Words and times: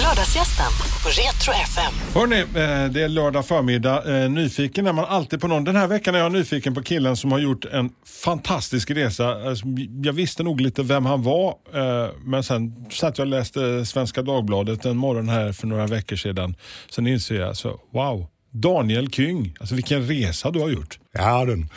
Lördagsgästen 0.00 0.66
på 1.02 1.08
Retro 1.08 1.52
FM. 1.52 1.92
Hörrni, 2.14 2.40
eh, 2.40 2.90
det 2.92 3.02
är 3.02 3.08
lördag 3.08 3.46
förmiddag. 3.46 4.22
Eh, 4.22 4.30
Nyfiken 4.30 4.86
är 4.86 4.92
man 4.92 5.04
alltid 5.04 5.40
på 5.40 5.48
någon. 5.48 5.64
Den 5.64 5.76
här 5.76 5.86
veckan 5.86 6.14
är 6.14 6.18
jag 6.18 6.32
nyfiken 6.32 6.74
på 6.74 6.82
killen 6.82 7.16
som 7.16 7.32
har 7.32 7.38
gjort 7.38 7.64
en 7.64 7.90
fantastisk 8.24 8.90
resa. 8.90 9.48
Alltså, 9.48 9.66
Jag 10.02 10.12
visste 10.12 10.42
nog 10.42 10.60
lite 10.60 10.82
vem 10.82 11.06
han 11.06 11.22
var, 11.22 11.48
eh, 11.74 12.08
men 12.24 12.42
sen 12.42 12.86
satt 12.90 13.18
jag 13.18 13.24
och 13.24 13.30
läste 13.30 13.86
Svenska 13.86 14.22
Dagbladet 14.22 14.84
en 14.84 14.96
morgon 14.96 15.28
här 15.28 15.52
för 15.52 15.66
några 15.66 15.86
veckor 15.86 16.16
sedan. 16.16 16.54
Sen 16.90 17.06
inser 17.06 17.34
jag, 17.34 17.56
så, 17.56 17.80
wow, 17.92 18.26
Daniel 18.50 19.10
Kyng. 19.10 19.54
Alltså 19.60 19.74
vilken 19.74 20.06
resa 20.08 20.50
du 20.50 20.60
har 20.60 20.68
gjort. 20.68 20.98
Ja, 21.12 21.44
den, 21.44 21.68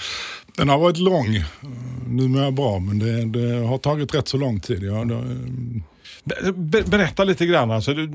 den 0.57 0.69
har 0.69 0.77
varit 0.77 0.97
lång. 0.97 1.43
Nu 2.07 2.27
mår 2.27 2.41
jag 2.43 2.53
bra, 2.53 2.79
men 2.79 2.99
det, 2.99 3.25
det 3.25 3.65
har 3.67 3.77
tagit 3.77 4.15
rätt 4.15 4.27
så 4.27 4.37
lång 4.37 4.59
tid. 4.59 4.83
Ja, 4.83 5.05
det, 6.23 6.53
be- 6.53 6.83
Berätta 6.83 7.23
lite 7.23 7.45
grann. 7.45 7.71
Alltså, 7.71 7.93
du 7.93 8.07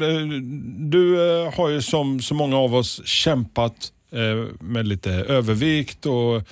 du 0.91 1.31
eh, 1.45 1.55
har 1.55 1.69
ju 1.69 1.83
som 1.83 2.21
så 2.21 2.35
många 2.35 2.57
av 2.59 2.75
oss 2.75 3.07
kämpat 3.07 3.93
eh, 4.13 4.55
med 4.61 4.87
lite 4.89 5.11
övervikt 5.11 6.07
och 6.07 6.43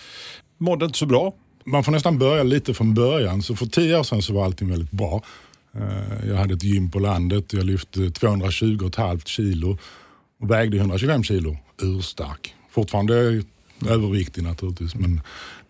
mådde 0.59 0.85
inte 0.85 0.99
så 0.99 1.07
bra. 1.07 1.33
man 1.65 1.85
får 1.85 1.93
nästan 1.93 2.19
börja 2.19 2.43
lite 2.43 2.75
från 2.75 2.95
början. 2.95 3.43
Så 3.43 3.57
för 3.57 3.67
tio 3.67 3.99
år 3.99 4.03
sedan 4.03 4.23
så 4.23 4.33
var 4.35 4.45
allting 4.45 4.69
väldigt 4.69 4.91
bra. 4.91 5.23
Eh, 5.77 6.29
Jag 6.29 6.37
hade 6.37 6.55
ett 6.55 6.63
gym 6.65 6.91
på 6.91 6.99
landet. 6.99 7.53
Jag 7.53 7.65
lyfte 7.65 8.01
220,5 8.01 9.23
kilo 9.27 9.79
och 10.43 10.51
vägde 10.51 10.77
125 10.77 11.23
kilo. 11.25 11.57
Urstark. 11.83 12.55
Fortfarande 12.71 13.43
överviktig 13.89 14.43
naturligtvis, 14.43 14.95
men 14.95 15.21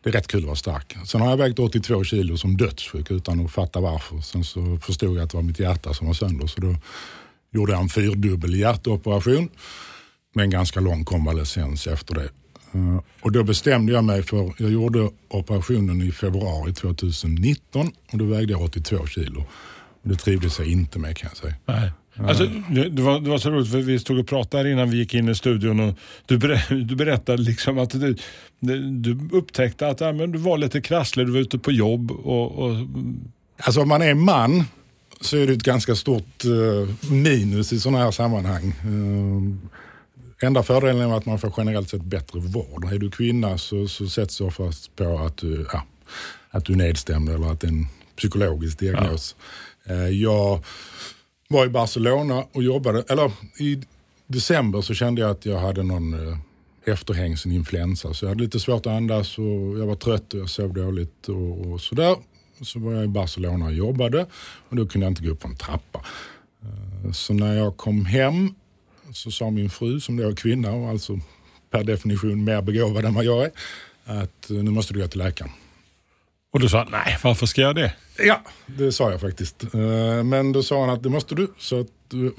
det 0.02 0.10
är 0.10 0.12
rätt 0.12 0.26
kul 0.26 0.40
att 0.40 0.46
vara 0.46 0.56
stark. 0.56 0.96
Sen 1.06 1.20
har 1.20 1.30
jag 1.30 1.36
vägt 1.36 1.58
82 1.58 2.04
kilo 2.04 2.36
som 2.36 2.56
dödssjuk 2.56 3.10
utan 3.10 3.44
att 3.44 3.52
fatta 3.52 3.80
varför. 3.80 4.20
Sen 4.20 4.44
så 4.44 4.78
förstod 4.82 5.16
jag 5.16 5.24
att 5.24 5.30
det 5.30 5.36
var 5.36 5.42
mitt 5.42 5.58
hjärta 5.58 5.94
som 5.94 6.06
var 6.06 6.14
sönder, 6.14 6.46
så 6.46 6.60
då 6.60 6.76
gjorde 7.50 7.72
jag 7.72 7.80
en 7.80 7.88
fyrdubbel 7.88 8.54
hjärtoperation 8.54 9.48
med 10.34 10.42
en 10.42 10.50
ganska 10.50 10.80
lång 10.80 11.04
konvalescens 11.04 11.86
efter 11.86 12.14
det. 12.14 12.28
Eh, 12.72 13.00
och 13.20 13.32
då 13.32 13.44
bestämde 13.44 13.92
jag 13.92 14.04
mig 14.04 14.22
för, 14.22 14.52
jag 14.58 14.70
gjorde 14.70 15.10
operationen 15.28 16.02
i 16.02 16.12
februari 16.12 16.72
2019 16.74 17.92
och 18.12 18.18
då 18.18 18.24
vägde 18.24 18.52
jag 18.52 18.62
82 18.62 19.06
kilo. 19.06 19.44
Och 20.02 20.08
det 20.08 20.16
trivdes 20.16 20.58
jag 20.58 20.68
inte 20.68 20.98
med 20.98 21.16
kan 21.16 21.30
jag 21.32 21.36
säga. 21.36 21.54
Nej. 21.66 21.92
Alltså, 22.28 22.44
det, 22.70 22.88
det, 22.88 23.02
var, 23.02 23.20
det 23.20 23.30
var 23.30 23.38
så 23.38 23.50
roligt 23.50 23.70
för 23.70 23.78
vi 23.78 23.98
stod 23.98 24.18
och 24.18 24.26
pratade 24.26 24.62
här 24.62 24.70
innan 24.70 24.90
vi 24.90 24.96
gick 24.96 25.14
in 25.14 25.28
i 25.28 25.34
studion 25.34 25.80
och 25.80 25.94
du, 26.26 26.38
ber, 26.38 26.74
du 26.84 26.96
berättade 26.96 27.42
liksom 27.42 27.78
att 27.78 27.90
du, 27.90 28.16
du 28.90 29.18
upptäckte 29.32 29.88
att 29.88 30.00
ja, 30.00 30.12
men 30.12 30.32
du 30.32 30.38
var 30.38 30.58
lite 30.58 30.80
krasslig, 30.80 31.26
du 31.26 31.32
var 31.32 31.40
ute 31.40 31.58
på 31.58 31.72
jobb 31.72 32.10
och, 32.10 32.52
och 32.52 32.76
Alltså 33.62 33.80
om 33.80 33.88
man 33.88 34.02
är 34.02 34.14
man 34.14 34.64
så 35.20 35.36
är 35.36 35.46
det 35.46 35.52
ett 35.52 35.62
ganska 35.62 35.94
stort 35.94 36.44
eh, 36.44 37.10
minus 37.10 37.72
i 37.72 37.80
sådana 37.80 38.04
här 38.04 38.10
sammanhang. 38.10 38.68
Eh, 38.68 40.46
enda 40.46 40.62
fördelen 40.62 41.10
är 41.10 41.16
att 41.16 41.26
man 41.26 41.38
får 41.38 41.54
generellt 41.56 41.90
sett 41.90 42.02
bättre 42.02 42.40
vård. 42.40 42.92
Är 42.92 42.98
du 42.98 43.10
kvinna 43.10 43.58
så, 43.58 43.88
så 43.88 44.08
sätts 44.08 44.38
det 44.38 44.44
oftast 44.44 44.96
på 44.96 45.18
att 45.18 45.36
du, 45.36 45.66
ja, 45.72 45.82
att 46.50 46.64
du 46.64 46.72
är 46.72 46.76
nedstämd 46.76 47.28
eller 47.28 47.52
att 47.52 47.60
det 47.60 47.66
är 47.66 47.72
en 47.72 47.86
psykologisk 48.16 48.78
diagnos. 48.78 49.36
Eh, 49.84 50.08
jag 50.08 50.64
var 51.50 51.66
i 51.66 51.68
Barcelona 51.68 52.44
och 52.52 52.62
jobbade, 52.62 53.04
eller 53.08 53.32
i 53.58 53.82
december 54.26 54.80
så 54.80 54.94
kände 54.94 55.20
jag 55.20 55.30
att 55.30 55.46
jag 55.46 55.58
hade 55.58 55.82
någon 55.82 56.14
eh, 56.28 56.38
efterhängsen 56.84 57.52
influensa. 57.52 58.14
Så 58.14 58.24
jag 58.24 58.28
hade 58.28 58.42
lite 58.42 58.60
svårt 58.60 58.86
att 58.86 58.92
andas 58.92 59.38
och 59.38 59.78
jag 59.78 59.86
var 59.86 59.94
trött 59.94 60.34
och 60.34 60.40
jag 60.40 60.50
sov 60.50 60.74
dåligt 60.74 61.28
och, 61.28 61.66
och 61.66 61.80
sådär. 61.80 62.16
Så 62.62 62.78
var 62.78 62.92
jag 62.92 63.04
i 63.04 63.08
Barcelona 63.08 63.66
och 63.66 63.72
jobbade 63.72 64.26
och 64.68 64.76
då 64.76 64.86
kunde 64.86 65.04
jag 65.06 65.10
inte 65.10 65.22
gå 65.22 65.30
upp 65.30 65.40
på 65.40 65.48
en 65.48 65.56
trappa. 65.56 66.04
Eh, 66.62 67.12
så 67.12 67.34
när 67.34 67.54
jag 67.54 67.76
kom 67.76 68.04
hem 68.04 68.54
så 69.12 69.30
sa 69.30 69.50
min 69.50 69.70
fru, 69.70 70.00
som 70.00 70.16
då 70.16 70.28
är 70.28 70.34
kvinna 70.34 70.72
och 70.72 70.88
alltså 70.88 71.20
per 71.70 71.84
definition 71.84 72.44
mer 72.44 72.62
begåvad 72.62 73.04
än 73.04 73.14
vad 73.14 73.24
jag 73.24 73.44
är, 73.44 73.50
att 74.04 74.50
eh, 74.50 74.56
nu 74.56 74.70
måste 74.70 74.94
du 74.94 75.00
gå 75.00 75.08
till 75.08 75.18
läkaren. 75.18 75.50
Och 76.52 76.60
du 76.60 76.68
sa, 76.68 76.86
nej 76.90 77.18
varför 77.22 77.46
ska 77.46 77.60
jag 77.60 77.74
det? 77.74 77.92
Ja, 78.18 78.42
det 78.66 78.92
sa 78.92 79.10
jag 79.10 79.20
faktiskt. 79.20 79.74
Eh, 79.74 80.24
Men 80.24 80.52
då 80.52 80.62
sa 80.62 80.80
han 80.80 80.90
att 80.90 81.02
det 81.02 81.08
måste 81.08 81.34
du. 81.34 81.48
Så 81.58 81.86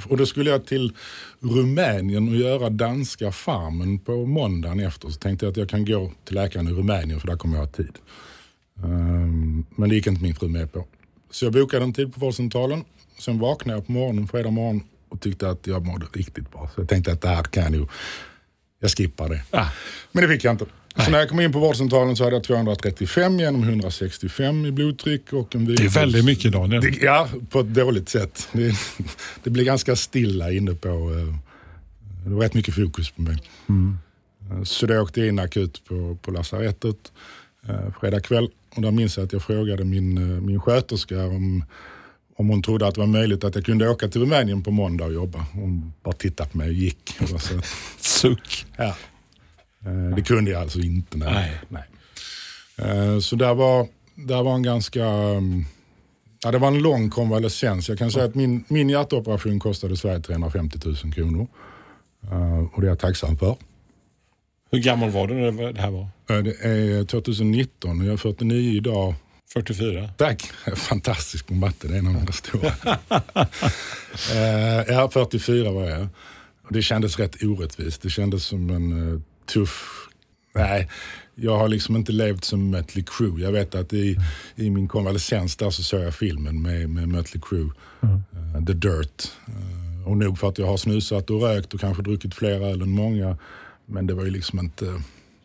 och 0.09 0.17
då 0.17 0.25
skulle 0.25 0.49
jag 0.49 0.66
till 0.66 0.94
Rumänien 1.39 2.29
och 2.29 2.35
göra 2.35 2.69
danska 2.69 3.31
farmen 3.31 3.99
på 3.99 4.25
måndagen 4.25 4.79
efter. 4.79 5.09
Så 5.09 5.19
tänkte 5.19 5.45
jag 5.45 5.51
att 5.51 5.57
jag 5.57 5.69
kan 5.69 5.85
gå 5.85 6.11
till 6.25 6.35
läkaren 6.35 6.67
i 6.67 6.72
Rumänien 6.72 7.19
för 7.19 7.27
där 7.27 7.35
kommer 7.38 7.55
jag 7.57 7.66
ha 7.66 7.72
tid. 7.72 7.97
Ehm, 8.83 9.66
Men 9.75 9.89
det 9.89 9.95
gick 9.95 10.07
inte 10.07 10.23
min 10.23 10.35
fru 10.35 10.47
med 10.47 10.72
på. 10.73 10.85
Så 11.31 11.45
jag 11.45 11.53
bokade 11.53 11.83
en 11.83 11.93
tid 11.93 12.13
på 12.13 12.19
vårdcentralen. 12.19 12.83
Sen 13.19 13.39
vaknade 13.39 13.78
jag 13.78 13.85
på 13.85 13.91
morgonen, 13.91 14.28
fredag 14.28 14.51
morgon 14.51 14.83
och 15.09 15.22
tyckte 15.22 15.49
att 15.49 15.67
jag 15.67 15.85
mådde 15.85 16.05
riktigt 16.13 16.51
bra. 16.51 16.69
Så 16.75 16.81
jag 16.81 16.89
tänkte 16.89 17.11
att 17.11 17.22
det 17.22 17.28
här 17.28 17.43
kan 17.43 17.63
jag 17.63 17.72
nog, 17.72 17.89
jag 18.79 18.91
skippar 18.91 19.29
det. 19.29 19.41
Ah. 19.51 19.67
Men 20.11 20.23
det 20.23 20.29
fick 20.29 20.43
jag 20.43 20.53
inte. 20.53 20.66
Så 20.97 21.12
när 21.12 21.19
jag 21.19 21.29
kom 21.29 21.40
in 21.40 21.52
på 21.52 21.59
vårdcentralen 21.59 22.16
så 22.16 22.24
hade 22.24 22.35
jag 22.35 22.44
235 22.44 23.40
genom 23.40 23.63
165 23.63 24.66
i 24.66 24.72
blodtryck 24.72 25.34
och 25.34 25.56
en 25.56 25.66
Det 25.66 25.84
är 25.84 25.90
väldigt 25.90 26.25
mycket 26.25 26.52
Daniel. 26.52 26.81
Det, 26.81 27.02
ja, 27.02 27.28
på 27.50 27.59
ett 27.59 27.74
dåligt 27.74 28.09
sätt. 28.09 28.47
Det, 28.52 28.75
det 29.44 29.50
blir 29.50 29.63
ganska 29.66 29.96
stilla 29.96 30.52
inne 30.52 30.74
på... 30.75 30.88
eh, 30.90 31.35
Det 32.25 32.29
var 32.29 32.41
rätt 32.41 32.53
mycket 32.53 32.75
fokus 32.75 33.12
på 33.12 33.22
mig. 33.22 33.38
Eh, 34.52 34.63
Så 34.63 34.85
då 34.85 35.00
åkte 35.02 35.19
jag 35.19 35.29
in 35.29 35.40
akut 35.40 35.81
på, 35.85 36.18
på 36.22 36.31
lasarettet 36.31 37.12
eh, 37.69 37.94
fredag 38.00 38.19
kväll. 38.19 38.50
Och 38.75 38.81
där 38.81 38.91
minns 38.91 39.18
jag 39.18 39.25
att 39.25 39.34
jag 39.34 39.41
frågade 39.44 39.84
min, 39.84 40.18
eh, 40.18 40.41
min 40.41 40.59
sköterska 40.62 41.25
om, 41.25 41.63
om 42.38 42.50
hon 42.50 42.62
trodde 42.62 42.88
att 42.88 42.96
det 42.96 43.00
var 43.02 43.08
möjligt 43.08 43.44
att 43.44 43.56
jag 43.56 43.66
kunde 43.66 43.90
åka 43.90 44.08
till 44.08 44.22
Rumänien 44.22 44.63
på 44.63 44.72
måndag 44.72 45.06
och 45.06 45.13
jobba. 45.13 45.46
Hon 45.53 45.94
bara 46.03 46.13
tittade 46.16 46.50
på 46.50 46.58
mig 46.58 46.68
och 46.68 46.73
gick. 46.73 47.16
Och 47.22 47.41
så, 47.41 47.59
Suck. 48.00 48.66
Ja. 48.78 48.96
Eh, 49.85 50.15
Det 50.15 50.21
kunde 50.21 50.51
jag 50.51 50.61
alltså 50.61 50.79
inte. 50.79 51.17
Nej. 51.17 51.51
Nej. 51.69 51.83
nej. 52.77 52.89
Eh, 52.89 53.19
Så 53.19 53.35
där 53.35 53.53
var, 53.53 53.87
där 54.15 54.43
var 54.43 54.55
en 54.55 54.63
ganska... 54.63 55.05
um, 55.05 55.65
Ja, 56.43 56.51
det 56.51 56.57
var 56.57 56.67
en 56.67 56.79
lång 56.81 57.09
konvalescens. 57.09 57.89
Jag 57.89 57.97
kan 57.97 58.11
säga 58.11 58.25
att 58.25 58.35
min, 58.35 58.63
min 58.67 58.89
hjärtoperation 58.89 59.59
kostade 59.59 59.97
Sverige 59.97 60.19
350 60.19 60.79
000 60.85 60.95
kronor. 61.13 61.47
Eh, 62.31 62.59
Och 62.73 62.81
det 62.81 62.87
är 62.87 62.89
jag 62.89 62.99
tacksam 62.99 63.37
för. 63.37 63.55
Hur 64.71 64.79
gammal 64.79 65.09
var 65.09 65.27
du 65.27 65.33
när 65.33 65.73
det 65.73 65.81
här 65.81 65.91
var? 65.91 66.07
Det 66.41 66.65
är 66.65 67.05
2019 67.05 67.99
och 67.99 68.05
jag 68.05 68.13
är 68.13 68.17
49 68.17 68.75
idag. 68.77 69.13
44? 69.53 70.09
Tack! 70.17 70.43
Fantastisk 70.75 71.47
på 71.47 71.53
matte, 71.53 71.87
det 71.87 71.95
är 71.95 71.99
en 71.99 72.07
av 72.07 72.13
mina 72.13 72.31
stora. 72.31 72.71
Ja, 74.87 75.09
44 75.13 75.71
var 75.71 75.89
jag. 75.89 76.07
Det 76.69 76.81
kändes 76.81 77.19
rätt 77.19 77.43
orättvist. 77.43 78.01
Det 78.01 78.09
kändes 78.09 78.45
som 78.45 78.69
en 78.69 79.23
tuff... 79.53 80.07
Nej, 80.56 80.88
jag 81.35 81.57
har 81.57 81.67
liksom 81.67 81.95
inte 81.95 82.12
levt 82.12 82.44
som 82.44 82.69
Mötley 82.69 83.03
Crüe. 83.03 83.39
Jag 83.39 83.51
vet 83.51 83.75
att 83.75 83.94
i, 83.94 84.17
i 84.56 84.69
min 84.69 84.88
konvalescens 84.88 85.56
där 85.56 85.69
så 85.69 85.84
såg 85.84 86.01
jag 86.01 86.16
filmen 86.16 86.62
med, 86.62 86.89
med 86.89 87.07
Mötley 87.07 87.41
Crüe, 87.41 87.72
eh, 88.03 88.66
The 88.66 88.73
Dirt. 88.73 89.31
Eh, 89.47 90.07
och 90.07 90.17
nog 90.17 90.40
för 90.40 90.50
att 90.50 90.57
jag 90.57 90.67
har 90.67 90.78
snusat 90.78 91.29
och 91.29 91.41
rökt 91.41 91.73
och 91.73 91.79
kanske 91.79 92.03
druckit 92.03 92.35
fler 92.35 92.61
öl 92.61 92.81
än 92.81 92.90
många. 92.90 93.38
Men 93.85 94.07
det 94.07 94.13
var 94.13 94.25
ju 94.25 94.31
liksom 94.31 94.59
inte... 94.59 94.85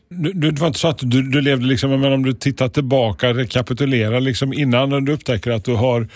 Du, 0.08 0.32
du, 0.32 0.50
det 0.50 0.60
var 0.60 0.66
inte 0.66 0.78
så 0.78 0.88
att 0.88 0.98
du, 0.98 1.22
du 1.22 1.40
levde 1.40 1.66
liksom, 1.66 1.90
men 1.90 2.12
om 2.12 2.24
du 2.24 2.32
tittar 2.32 2.68
tillbaka, 2.68 3.34
rekapitulerar 3.34 4.20
liksom 4.20 4.52
innan 4.52 5.04
du 5.04 5.12
upptäcker 5.12 5.50
att 5.50 5.64
du 5.64 5.74
har 5.74 6.08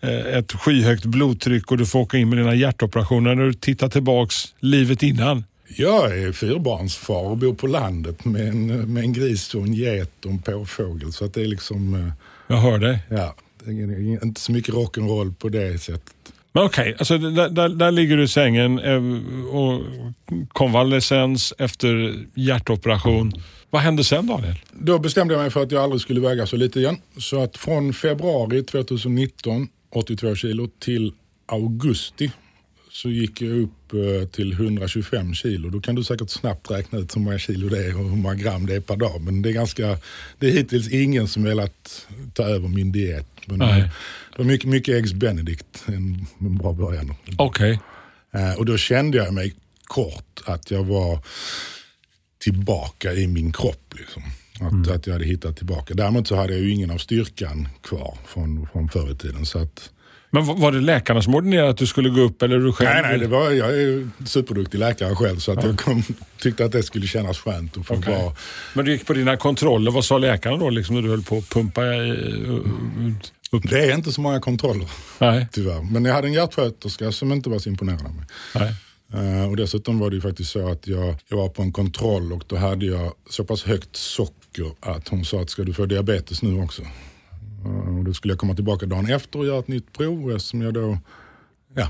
eh, 0.00 0.26
ett 0.38 0.52
skyhögt 0.52 1.04
blodtryck 1.04 1.70
och 1.70 1.78
du 1.78 1.86
får 1.86 1.98
åka 1.98 2.16
in 2.16 2.28
med 2.28 2.38
dina 2.38 2.54
hjärtoperationer. 2.54 3.34
När 3.34 3.44
du 3.44 3.52
tittar 3.52 3.88
tillbaks 3.88 4.54
livet 4.60 5.02
innan. 5.02 5.44
Jag 5.68 6.18
är 6.18 6.32
fyrbarnsfar 6.32 7.22
och 7.22 7.36
bor 7.36 7.54
på 7.54 7.66
landet 7.66 8.24
med 8.24 8.48
en, 8.48 8.66
med 8.94 9.02
en 9.02 9.12
gris 9.12 9.54
och 9.54 9.62
en 9.62 9.74
get 9.74 10.24
och 10.24 10.30
en 10.30 10.38
påfågel. 10.38 11.12
Så 11.12 11.24
att 11.24 11.34
det 11.34 11.40
är 11.40 11.46
liksom, 11.46 11.94
eh, 11.94 12.12
Jag 12.46 12.56
hör 12.56 12.78
dig. 12.78 12.98
ja, 13.10 13.34
det 13.64 13.70
är 13.70 14.24
inte 14.24 14.40
så 14.40 14.52
mycket 14.52 14.74
rock'n'roll 14.74 15.34
på 15.34 15.48
det 15.48 15.78
sättet. 15.82 16.12
Men 16.52 16.64
okej, 16.64 16.94
alltså, 16.98 17.18
där, 17.18 17.48
där, 17.48 17.68
där 17.68 17.90
ligger 17.90 18.16
du 18.16 18.22
i 18.22 18.28
sängen 18.28 18.78
eh, 18.78 19.02
och 19.56 19.82
konvalescens 20.48 21.54
efter 21.58 22.14
hjärtoperation. 22.34 23.32
Vad 23.70 23.82
hände 23.82 24.04
sen 24.04 24.26
Daniel? 24.26 24.54
Då 24.72 24.98
bestämde 24.98 25.34
jag 25.34 25.40
mig 25.40 25.50
för 25.50 25.62
att 25.62 25.72
jag 25.72 25.82
aldrig 25.82 26.00
skulle 26.00 26.20
väga 26.20 26.46
så 26.46 26.56
lite 26.56 26.80
igen. 26.80 26.96
Så 27.18 27.42
att 27.42 27.56
från 27.56 27.92
februari 27.92 28.62
2019, 28.62 29.68
82 29.90 30.34
kilo, 30.34 30.68
till 30.78 31.12
augusti 31.46 32.30
så 32.90 33.10
gick 33.10 33.42
jag 33.42 33.58
upp 33.62 33.70
eh, 33.94 34.28
till 34.28 34.52
125 34.52 35.34
kilo. 35.34 35.70
Då 35.70 35.80
kan 35.80 35.94
du 35.94 36.04
säkert 36.04 36.30
snabbt 36.30 36.70
räkna 36.70 36.98
ut 36.98 37.16
hur 37.16 37.20
många 37.20 37.38
kilo 37.38 37.68
det 37.68 37.86
är 37.86 37.98
och 38.00 38.10
hur 38.10 38.16
många 38.16 38.34
gram 38.34 38.66
det 38.66 38.74
är 38.74 38.80
per 38.80 38.96
dag. 38.96 39.20
Men 39.20 39.42
det 39.42 39.48
är 39.48 39.52
ganska, 39.52 39.98
det 40.38 40.46
är 40.46 40.52
hittills 40.52 40.88
ingen 40.88 41.28
som 41.28 41.42
velat 41.42 42.06
ta 42.34 42.42
över 42.42 42.68
min 42.68 42.92
diet. 42.92 43.26
Men 43.46 43.58
Nej. 43.58 43.80
eh, 43.80 43.86
det 44.32 44.38
var 44.38 44.44
mycket, 44.44 44.68
mycket 44.70 44.94
Eggs 44.94 45.12
Benedict, 45.12 45.84
en, 45.86 46.26
en 46.40 46.58
bra 46.58 46.72
början. 46.72 47.14
Okej. 47.38 47.80
Eh, 48.34 48.52
Och 48.58 48.64
då 48.66 48.76
kände 48.76 49.18
jag 49.18 49.34
mig 49.34 49.54
kort 49.84 50.42
att 50.44 50.70
jag 50.70 50.84
var 50.84 51.18
tillbaka 52.38 53.12
i 53.12 53.26
min 53.26 53.52
kropp. 53.52 53.94
Liksom. 53.98 54.22
Att, 54.60 54.90
att 54.90 55.06
jag 55.06 55.12
hade 55.14 55.24
hittat 55.24 55.56
tillbaka. 55.56 55.94
Däremot 55.94 56.28
så 56.28 56.36
hade 56.36 56.52
jag 56.52 56.62
ju 56.62 56.70
ingen 56.70 56.90
av 56.90 56.98
styrkan 56.98 57.68
kvar 57.82 58.18
från, 58.26 58.68
från 58.72 58.88
förr 58.88 59.10
i 59.12 59.16
tiden. 59.16 59.46
Så 59.46 59.58
att 59.58 59.90
Men 60.30 60.46
var 60.46 60.72
det 60.72 60.80
läkarna 60.80 61.22
som 61.22 61.34
ordinerade 61.34 61.70
att 61.70 61.76
du 61.76 61.86
skulle 61.86 62.08
gå 62.08 62.20
upp 62.20 62.42
eller 62.42 62.58
du 62.58 62.72
själv? 62.72 62.90
Nej, 62.92 63.02
nej, 63.02 63.18
det 63.18 63.26
var, 63.26 63.50
jag 63.50 63.68
är 63.68 64.08
superduktig 64.26 64.78
läkare 64.78 65.14
själv 65.14 65.38
så 65.38 65.52
att 65.52 65.64
jag 65.64 65.78
kom, 65.78 66.02
tyckte 66.38 66.64
att 66.64 66.72
det 66.72 66.82
skulle 66.82 67.06
kännas 67.06 67.38
skönt 67.38 67.76
att 67.76 67.86
få 67.86 67.94
Okej. 67.94 68.14
vara... 68.14 68.32
Men 68.74 68.84
du 68.84 68.92
gick 68.92 69.06
på 69.06 69.12
dina 69.12 69.36
kontroller. 69.36 69.90
Vad 69.90 70.04
sa 70.04 70.18
läkaren 70.18 70.58
då 70.58 70.70
liksom, 70.70 70.94
när 70.94 71.02
du 71.02 71.08
höll 71.08 71.22
på 71.22 71.38
att 71.38 71.48
pumpa 71.48 71.84
i, 71.84 72.10
upp? 73.50 73.62
Det 73.70 73.84
är 73.84 73.94
inte 73.94 74.12
så 74.12 74.20
många 74.20 74.40
kontroller 74.40 74.88
Nej. 75.18 75.46
tyvärr. 75.52 75.82
Men 75.82 76.04
jag 76.04 76.14
hade 76.14 76.26
en 76.26 76.32
hjärtsköterska 76.32 77.12
som 77.12 77.32
inte 77.32 77.50
var 77.50 77.58
så 77.58 77.68
imponerad 77.68 78.06
av 78.06 78.14
mig. 78.14 78.24
nej. 78.54 78.74
Eh, 79.14 79.48
och 79.48 79.56
dessutom 79.56 79.98
var 79.98 80.10
det 80.10 80.16
ju 80.16 80.22
faktiskt 80.22 80.50
så 80.50 80.68
att 80.68 80.86
jag, 80.86 81.14
jag 81.28 81.36
var 81.36 81.48
på 81.48 81.62
en 81.62 81.72
kontroll 81.72 82.32
och 82.32 82.44
då 82.46 82.56
hade 82.56 82.86
jag 82.86 83.12
så 83.30 83.44
pass 83.44 83.64
högt 83.64 83.96
socker 83.96 84.70
att 84.80 85.08
hon 85.08 85.24
sa 85.24 85.40
att 85.40 85.50
ska 85.50 85.62
du 85.62 85.72
få 85.72 85.86
diabetes 85.86 86.42
nu 86.42 86.62
också? 86.62 86.82
Eh, 87.66 87.98
och 87.98 88.04
då 88.04 88.14
skulle 88.14 88.32
jag 88.32 88.38
komma 88.38 88.54
tillbaka 88.54 88.86
dagen 88.86 89.10
efter 89.10 89.38
och 89.38 89.46
göra 89.46 89.58
ett 89.58 89.68
nytt 89.68 89.92
prov 89.92 90.32
eftersom 90.32 90.62
jag 90.62 90.74
då 90.74 90.98
ja, 91.74 91.88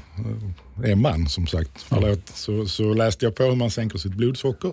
eh, 0.82 0.90
är 0.90 0.96
man 0.96 1.28
som 1.28 1.46
sagt, 1.46 1.82
förlåt, 1.82 2.28
så, 2.28 2.66
så 2.66 2.94
läste 2.94 3.24
jag 3.24 3.34
på 3.34 3.42
hur 3.42 3.56
man 3.56 3.70
sänker 3.70 3.98
sitt 3.98 4.14
blodsocker. 4.14 4.72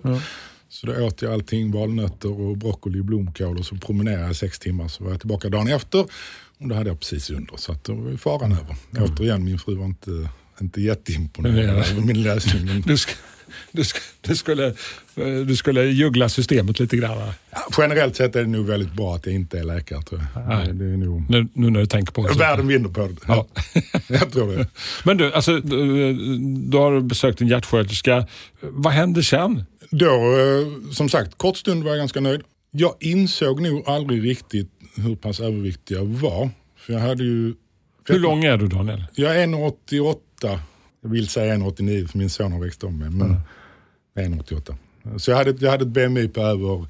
Så 0.69 0.87
då 0.87 1.05
åt 1.05 1.21
jag 1.21 1.33
allting, 1.33 1.71
valnötter 1.71 2.41
och 2.41 2.57
broccoli 2.57 2.99
och 2.99 3.05
blomkål 3.05 3.57
och 3.57 3.65
så 3.65 3.75
promenerade 3.75 4.27
jag 4.27 4.35
sex 4.35 4.59
timmar 4.59 4.87
så 4.87 5.03
var 5.03 5.11
jag 5.11 5.19
tillbaka 5.19 5.49
dagen 5.49 5.67
efter 5.67 5.99
och 6.57 6.67
då 6.67 6.75
hade 6.75 6.89
jag 6.89 6.99
precis 6.99 7.29
under 7.29 7.57
så 7.57 7.71
att 7.71 7.83
då 7.83 7.93
var 7.93 8.17
faran 8.17 8.51
över. 8.51 8.75
Återigen, 8.97 9.43
min 9.43 9.59
fru 9.59 9.75
var 9.75 9.85
inte, 9.85 10.29
inte 10.61 10.81
jätteimponerad 10.81 11.77
över 11.91 12.01
min 12.01 12.23
lösning. 12.23 12.83
Du, 13.71 13.77
du, 13.77 13.83
sk 13.83 13.97
du, 14.21 14.35
skulle, 14.35 14.67
eh, 14.67 15.25
du 15.47 15.55
skulle 15.55 15.83
juggla 15.83 16.29
systemet 16.29 16.79
lite 16.79 16.97
grann. 16.97 17.17
va? 17.17 17.33
Generellt 17.77 18.15
sett 18.15 18.35
är 18.35 18.41
det 18.41 18.47
nog 18.47 18.65
väldigt 18.65 18.93
bra 18.93 19.15
att 19.15 19.25
jag 19.25 19.35
inte 19.35 19.59
är 19.59 19.63
läkare 19.63 20.01
tror 20.01 20.21
jag. 20.35 20.47
Nej. 20.47 20.73
Det 20.73 20.85
är 20.85 20.97
nog... 20.97 21.29
Nu, 21.29 21.47
nu 21.53 21.69
när 21.69 21.79
du 21.79 21.85
tänker 21.85 22.13
på 22.13 22.27
det. 22.27 22.33
Världen 22.33 22.67
vinner 22.67 22.89
på 22.89 23.07
det. 23.07 23.15
Ja. 23.27 23.47
jag 24.07 24.31
tror 24.31 24.55
det. 24.55 24.67
Men 25.03 25.17
du, 25.17 25.33
alltså, 25.33 25.59
du, 25.59 26.13
du 26.69 26.77
har 26.77 27.01
besökt 27.01 27.41
en 27.41 27.47
hjärtsköterska. 27.47 28.27
Vad 28.61 28.93
hände 28.93 29.23
sen? 29.23 29.63
Då, 29.89 30.05
eh, 30.05 30.91
som 30.91 31.09
sagt, 31.09 31.37
kort 31.37 31.57
stund 31.57 31.83
var 31.83 31.91
jag 31.91 31.97
ganska 31.97 32.19
nöjd. 32.19 32.41
Jag 32.71 32.95
insåg 32.99 33.61
nog 33.61 33.89
aldrig 33.89 34.23
riktigt 34.23 34.69
hur 34.95 35.15
pass 35.15 35.39
överviktig 35.39 35.95
jag 35.95 36.05
var. 36.05 36.49
För 36.77 36.93
jag 36.93 36.99
hade 36.99 37.23
ju... 37.23 37.53
Hur 38.07 38.19
lång 38.19 38.43
är 38.43 38.57
du 38.57 38.67
Daniel? 38.67 39.05
Jag 39.15 39.35
är 39.35 39.47
1,88. 39.47 40.59
Jag 41.03 41.09
vill 41.09 41.27
säga 41.27 41.55
1,89 41.55 42.07
för 42.07 42.17
min 42.17 42.29
son 42.29 42.51
har 42.51 42.59
växt 42.59 42.83
om 42.83 42.99
mig. 42.99 43.09
Men 43.09 43.37
är 44.15 44.23
1,88. 44.23 44.75
Så 45.17 45.31
jag 45.31 45.37
hade, 45.37 45.51
jag 45.59 45.71
hade 45.71 45.83
ett 45.83 46.09
BMI 46.09 46.27
på 46.27 46.41
över, 46.41 46.87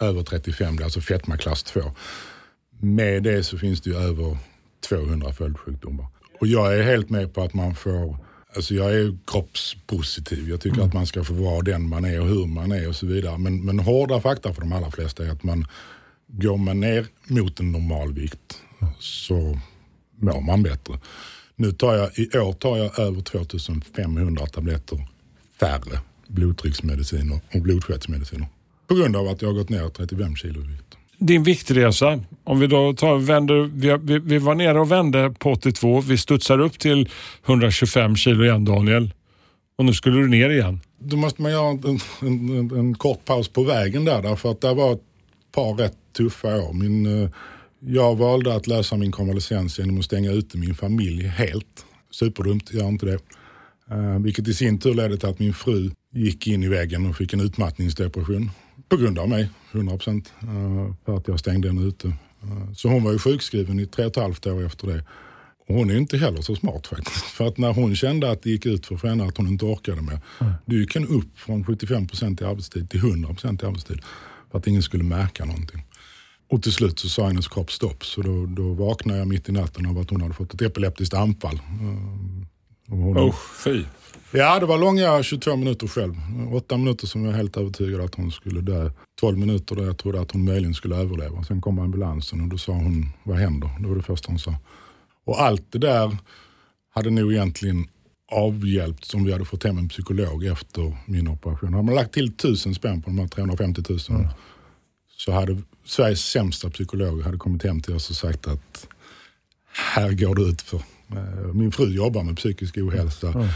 över 0.00 0.22
35, 0.22 0.76
det 0.76 0.82
är 0.82 0.84
alltså 0.84 1.00
fetmaklass 1.00 1.62
2. 1.62 1.80
Med 2.80 3.22
det 3.22 3.42
så 3.44 3.58
finns 3.58 3.80
det 3.80 3.90
ju 3.90 3.96
över 3.96 4.36
200 4.88 5.32
följdsjukdomar. 5.32 6.06
Och 6.40 6.46
jag 6.46 6.78
är 6.78 6.82
helt 6.82 7.10
med 7.10 7.34
på 7.34 7.42
att 7.42 7.54
man 7.54 7.74
får, 7.74 8.16
alltså 8.56 8.74
jag 8.74 8.94
är 8.94 9.18
kroppspositiv. 9.26 10.48
Jag 10.48 10.60
tycker 10.60 10.82
att 10.82 10.94
man 10.94 11.06
ska 11.06 11.24
få 11.24 11.34
vara 11.34 11.62
den 11.62 11.88
man 11.88 12.04
är 12.04 12.20
och 12.20 12.26
hur 12.26 12.46
man 12.46 12.72
är 12.72 12.88
och 12.88 12.96
så 12.96 13.06
vidare. 13.06 13.38
Men, 13.38 13.64
men 13.64 13.78
hårda 13.78 14.20
fakta 14.20 14.52
för 14.52 14.60
de 14.60 14.72
allra 14.72 14.90
flesta 14.90 15.26
är 15.26 15.30
att 15.30 15.42
man 15.42 15.66
går 16.26 16.56
man 16.56 16.80
ner 16.80 17.06
mot 17.26 17.60
en 17.60 17.72
normalvikt 17.72 18.58
så 18.98 19.58
mår 20.16 20.40
man 20.40 20.62
bättre. 20.62 20.98
Nu 21.56 21.72
tar 21.72 21.94
jag, 21.94 22.18
i 22.18 22.38
år 22.38 22.52
tar 22.52 22.76
jag 22.76 22.98
över 22.98 23.20
2500 23.20 24.46
tabletter 24.46 25.06
färre 25.60 25.98
blodtrycksmediciner 26.28 27.40
och 27.54 27.60
blodfettsmediciner. 27.60 28.46
På 28.86 28.94
grund 28.94 29.16
av 29.16 29.28
att 29.28 29.42
jag 29.42 29.48
har 29.48 29.54
gått 29.54 29.68
ner 29.68 29.88
35 29.88 30.36
kilo 30.36 30.60
i 30.60 30.66
vikt. 30.66 30.84
Din 31.18 31.42
viktresa, 31.42 32.20
om 32.44 32.60
vi 32.60 32.66
då 32.66 32.92
tar, 32.92 33.18
vänder, 33.18 33.70
vi, 33.74 33.98
vi, 34.02 34.18
vi 34.18 34.38
var 34.38 34.54
nere 34.54 34.80
och 34.80 34.92
vände 34.92 35.34
på 35.38 35.52
82, 35.52 36.00
vi 36.00 36.18
studsar 36.18 36.58
upp 36.58 36.78
till 36.78 37.08
125 37.46 38.16
kilo 38.16 38.44
igen 38.44 38.64
Daniel. 38.64 39.12
Och 39.78 39.84
nu 39.84 39.92
skulle 39.92 40.16
du 40.16 40.28
ner 40.28 40.50
igen. 40.50 40.80
Då 40.98 41.16
måste 41.16 41.42
man 41.42 41.52
göra 41.52 41.68
en, 41.68 42.00
en, 42.20 42.58
en, 42.58 42.78
en 42.78 42.94
kort 42.94 43.24
paus 43.24 43.48
på 43.48 43.62
vägen 43.62 44.04
där, 44.04 44.22
därför 44.22 44.50
att 44.50 44.60
det 44.60 44.74
var 44.74 44.92
ett 44.92 45.02
par 45.52 45.74
rätt 45.74 45.96
tuffa 46.16 46.48
år. 46.56 46.72
Min, 46.72 47.22
eh, 47.22 47.30
jag 47.86 48.16
valde 48.16 48.54
att 48.54 48.66
lösa 48.66 48.96
min 48.96 49.12
konvalescens 49.12 49.78
genom 49.78 49.98
att 49.98 50.04
stänga 50.04 50.30
ute 50.30 50.58
min 50.58 50.74
familj 50.74 51.26
helt. 51.26 51.86
Superdumt, 52.10 52.72
gör 52.72 52.88
inte 52.88 53.06
det. 53.06 53.18
Eh, 53.90 54.18
vilket 54.18 54.48
i 54.48 54.54
sin 54.54 54.78
tur 54.78 54.94
ledde 54.94 55.16
till 55.16 55.28
att 55.28 55.38
min 55.38 55.54
fru 55.54 55.90
gick 56.12 56.46
in 56.46 56.62
i 56.62 56.68
väggen 56.68 57.06
och 57.06 57.16
fick 57.16 57.32
en 57.32 57.40
utmattningsdepression. 57.40 58.50
På 58.88 58.96
grund 58.96 59.18
av 59.18 59.28
mig, 59.28 59.50
100 59.72 59.96
procent. 59.96 60.32
Uh, 60.42 60.94
för 61.04 61.16
att 61.16 61.28
jag 61.28 61.40
stängde 61.40 61.68
henne 61.68 61.82
ute. 61.82 62.08
Eh, 62.08 62.72
så 62.74 62.88
hon 62.88 63.04
var 63.04 63.12
ju 63.12 63.18
sjukskriven 63.18 63.80
i 63.80 63.86
tre 63.86 64.04
och 64.04 64.10
ett 64.10 64.22
halvt 64.22 64.46
år 64.46 64.66
efter 64.66 64.86
det. 64.86 65.04
Och 65.68 65.74
hon 65.74 65.90
är 65.90 65.96
inte 65.96 66.16
heller 66.16 66.42
så 66.42 66.56
smart 66.56 66.86
faktiskt. 66.86 67.24
För 67.24 67.46
att 67.46 67.58
när 67.58 67.72
hon 67.72 67.96
kände 67.96 68.30
att 68.30 68.42
det 68.42 68.50
gick 68.50 68.66
ut 68.66 68.86
för 68.86 69.08
henne 69.08 69.24
att 69.24 69.36
hon 69.36 69.48
inte 69.48 69.64
orkade 69.64 70.02
mer. 70.02 70.20
Då 70.66 70.76
gick 70.76 70.94
hon 70.94 71.06
upp 71.06 71.38
från 71.38 71.64
75 71.64 72.06
procent 72.06 72.40
i 72.40 72.44
arbetstid 72.44 72.90
till 72.90 73.00
100 73.00 73.28
procent 73.28 73.62
i 73.62 73.66
arbetstid. 73.66 74.00
För 74.50 74.58
att 74.58 74.66
ingen 74.66 74.82
skulle 74.82 75.04
märka 75.04 75.44
någonting. 75.44 75.82
Och 76.48 76.62
till 76.62 76.72
slut 76.72 76.98
så 76.98 77.08
sa 77.08 77.26
hennes 77.26 77.48
kropp 77.48 77.72
stopp. 77.72 78.04
Så 78.04 78.22
då, 78.22 78.46
då 78.46 78.72
vaknade 78.72 79.18
jag 79.18 79.28
mitt 79.28 79.48
i 79.48 79.52
natten 79.52 79.86
av 79.86 79.98
att 79.98 80.10
hon 80.10 80.20
hade 80.20 80.34
fått 80.34 80.54
ett 80.54 80.62
epileptiskt 80.62 81.14
anfall. 81.14 81.54
Eh, 81.54 82.92
och 82.92 82.98
hon, 82.98 83.18
Oh, 83.18 83.34
fy. 83.64 83.84
Ja, 84.32 84.60
det 84.60 84.66
var 84.66 84.78
långa 84.78 85.22
22 85.22 85.56
minuter 85.56 85.86
själv. 85.86 86.14
Åtta 86.52 86.76
minuter 86.76 87.06
som 87.06 87.24
jag 87.24 87.30
var 87.30 87.36
helt 87.36 87.56
övertygad 87.56 88.00
att 88.00 88.14
hon 88.14 88.30
skulle 88.30 88.60
dö. 88.60 88.90
12 89.20 89.38
minuter 89.38 89.76
där 89.76 89.84
jag 89.84 89.98
trodde 89.98 90.20
att 90.20 90.32
hon 90.32 90.44
möjligen 90.44 90.74
skulle 90.74 90.96
överleva. 90.96 91.44
Sen 91.44 91.60
kom 91.60 91.78
ambulansen 91.78 92.40
och 92.40 92.48
då 92.48 92.58
sa 92.58 92.72
hon, 92.72 93.06
vad 93.22 93.36
händer? 93.36 93.70
Det 93.80 93.88
var 93.88 93.96
det 93.96 94.02
första 94.02 94.30
hon 94.30 94.38
sa. 94.38 94.54
Och 95.24 95.42
allt 95.42 95.72
det 95.72 95.78
där 95.78 96.16
hade 96.90 97.10
nog 97.10 97.32
egentligen 97.32 97.86
avhjälpts 98.32 99.14
om 99.14 99.24
vi 99.24 99.32
hade 99.32 99.44
fått 99.44 99.64
hem 99.64 99.78
en 99.78 99.88
psykolog 99.88 100.44
efter 100.44 100.96
min 101.06 101.28
operation. 101.28 101.74
Hade 101.74 101.86
man 101.86 101.94
lagt 101.94 102.14
till 102.14 102.36
tusen 102.36 102.74
spänn 102.74 103.02
på 103.02 103.10
de 103.10 103.18
här 103.18 103.28
350 103.28 103.82
000 103.88 103.98
så 105.16 105.32
hade 105.32 105.62
Sveriges 105.84 106.20
sämsta 106.30 106.70
psykolog 106.70 107.22
hade 107.22 107.38
kommit 107.38 107.62
hem 107.62 107.80
till 107.80 107.94
oss 107.94 108.10
och 108.10 108.16
sagt 108.16 108.46
att 108.46 108.86
här 109.72 110.12
går 110.12 110.34
det 110.34 110.42
ut 110.42 110.62
för. 110.62 110.82
Min 111.52 111.72
fru 111.72 111.94
jobbar 111.94 112.22
med 112.22 112.36
psykisk 112.36 112.76
ohälsa. 112.78 113.48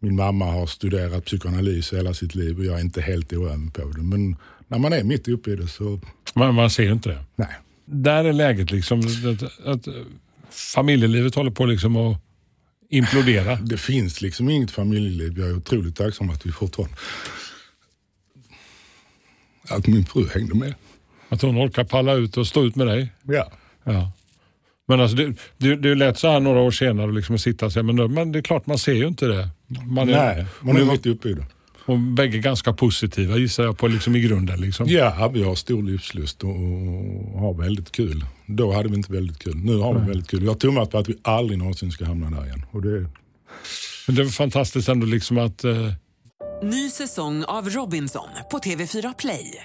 Min 0.00 0.16
mamma 0.16 0.44
har 0.44 0.66
studerat 0.66 1.24
psykoanalys 1.24 1.92
hela 1.92 2.14
sitt 2.14 2.34
liv 2.34 2.58
och 2.58 2.64
jag 2.64 2.76
är 2.76 2.80
inte 2.80 3.00
helt 3.00 3.32
oöm 3.32 3.70
på 3.70 3.88
det. 3.88 4.02
Men 4.02 4.36
när 4.68 4.78
man 4.78 4.92
är 4.92 5.04
mitt 5.04 5.28
uppe 5.28 5.50
i 5.50 5.56
det 5.56 5.68
så, 5.68 6.00
Man, 6.34 6.54
man 6.54 6.70
ser 6.70 6.92
inte 6.92 7.08
det. 7.08 7.24
nej. 7.36 7.56
Där 7.84 8.24
är 8.24 8.32
läget 8.32 8.70
liksom 8.70 9.00
att, 9.00 9.66
att 9.66 9.88
familjelivet 10.50 11.34
håller 11.34 11.50
på 11.50 11.66
liksom 11.66 11.96
att 11.96 12.18
implodera. 12.90 13.56
Det 13.56 13.76
finns 13.78 14.20
liksom 14.20 14.50
inget 14.50 14.70
familjeliv. 14.70 15.38
Jag 15.38 15.48
är 15.48 15.56
otroligt 15.56 15.96
tacksam 15.96 16.30
att 16.30 16.46
vi 16.46 16.52
fortfarande... 16.52 16.96
Att 19.68 19.86
min 19.86 20.06
fru 20.06 20.28
hängde 20.34 20.54
med. 20.54 20.74
Att 21.32 21.42
hon 21.42 21.58
orkar 21.66 21.84
palla 21.84 22.12
ut 22.14 22.36
och 22.36 22.46
stå 22.46 22.64
ut 22.64 22.76
med 22.76 22.86
dig. 22.86 23.12
Ja. 23.22 23.50
Ja. 23.84 24.12
Men 24.88 25.00
alltså 25.00 25.16
det, 25.16 25.34
det, 25.58 25.76
det 25.76 25.88
är 25.88 25.94
lätt 25.94 26.18
så 26.18 26.28
här 26.30 26.40
några 26.40 26.60
år 26.60 26.70
senare 26.70 27.12
liksom 27.12 27.34
att 27.34 27.40
sitta 27.40 27.66
och 27.66 27.72
säga, 27.72 27.82
men, 27.82 27.96
då- 27.96 28.08
men 28.08 28.32
det 28.32 28.38
är 28.38 28.42
klart 28.42 28.66
man 28.66 28.78
ser 28.78 28.92
ju 28.92 29.06
inte 29.06 29.26
det. 29.26 29.48
Man 29.86 30.08
är, 30.08 30.34
Nej, 30.34 30.46
man 30.60 30.76
är 30.76 30.80
och, 30.82 30.86
mitt 30.86 31.06
uppe 31.06 31.28
i 31.28 31.34
det. 31.34 31.46
och 31.86 31.98
bägge 31.98 32.38
ganska 32.38 32.72
positiva 32.72 33.36
gissar 33.36 33.64
jag 33.64 33.78
på 33.78 33.88
liksom 33.88 34.16
i 34.16 34.20
grunden. 34.20 34.60
Liksom. 34.60 34.86
Ja, 34.88 35.28
vi 35.34 35.42
har 35.42 35.54
stor 35.54 35.82
livslust 35.82 36.42
och 36.44 36.50
och 37.34 37.40
har 37.40 37.54
väldigt 37.54 37.92
kul. 37.92 38.24
Då 38.46 38.72
hade 38.72 38.88
vi 38.88 38.94
inte 38.96 39.12
väldigt 39.12 39.38
kul. 39.38 39.56
Nu 39.56 39.76
har 39.78 39.94
vi 40.00 40.06
väldigt 40.08 40.28
kul. 40.30 40.40
Vi 40.40 40.48
har 40.48 40.54
tummat 40.54 40.90
på 40.90 40.98
att 40.98 41.08
vi 41.08 41.14
aldrig 41.22 41.58
någonsin 41.58 41.92
ska 41.92 42.04
hamna 42.04 42.30
där 42.30 42.46
igen. 42.46 42.64
Och 42.70 42.82
det, 42.82 43.06
Men 44.06 44.16
det 44.16 44.22
är 44.22 44.26
fantastiskt 44.26 44.88
ändå 44.88 45.06
liksom 45.06 45.38
att 45.38 45.64
eh, 45.64 45.92
Ny 46.62 46.90
säsong 46.90 47.44
av 47.44 47.68
Robinson 47.70 48.28
på 48.50 48.58
TV4 48.58 49.14
Play. 49.18 49.64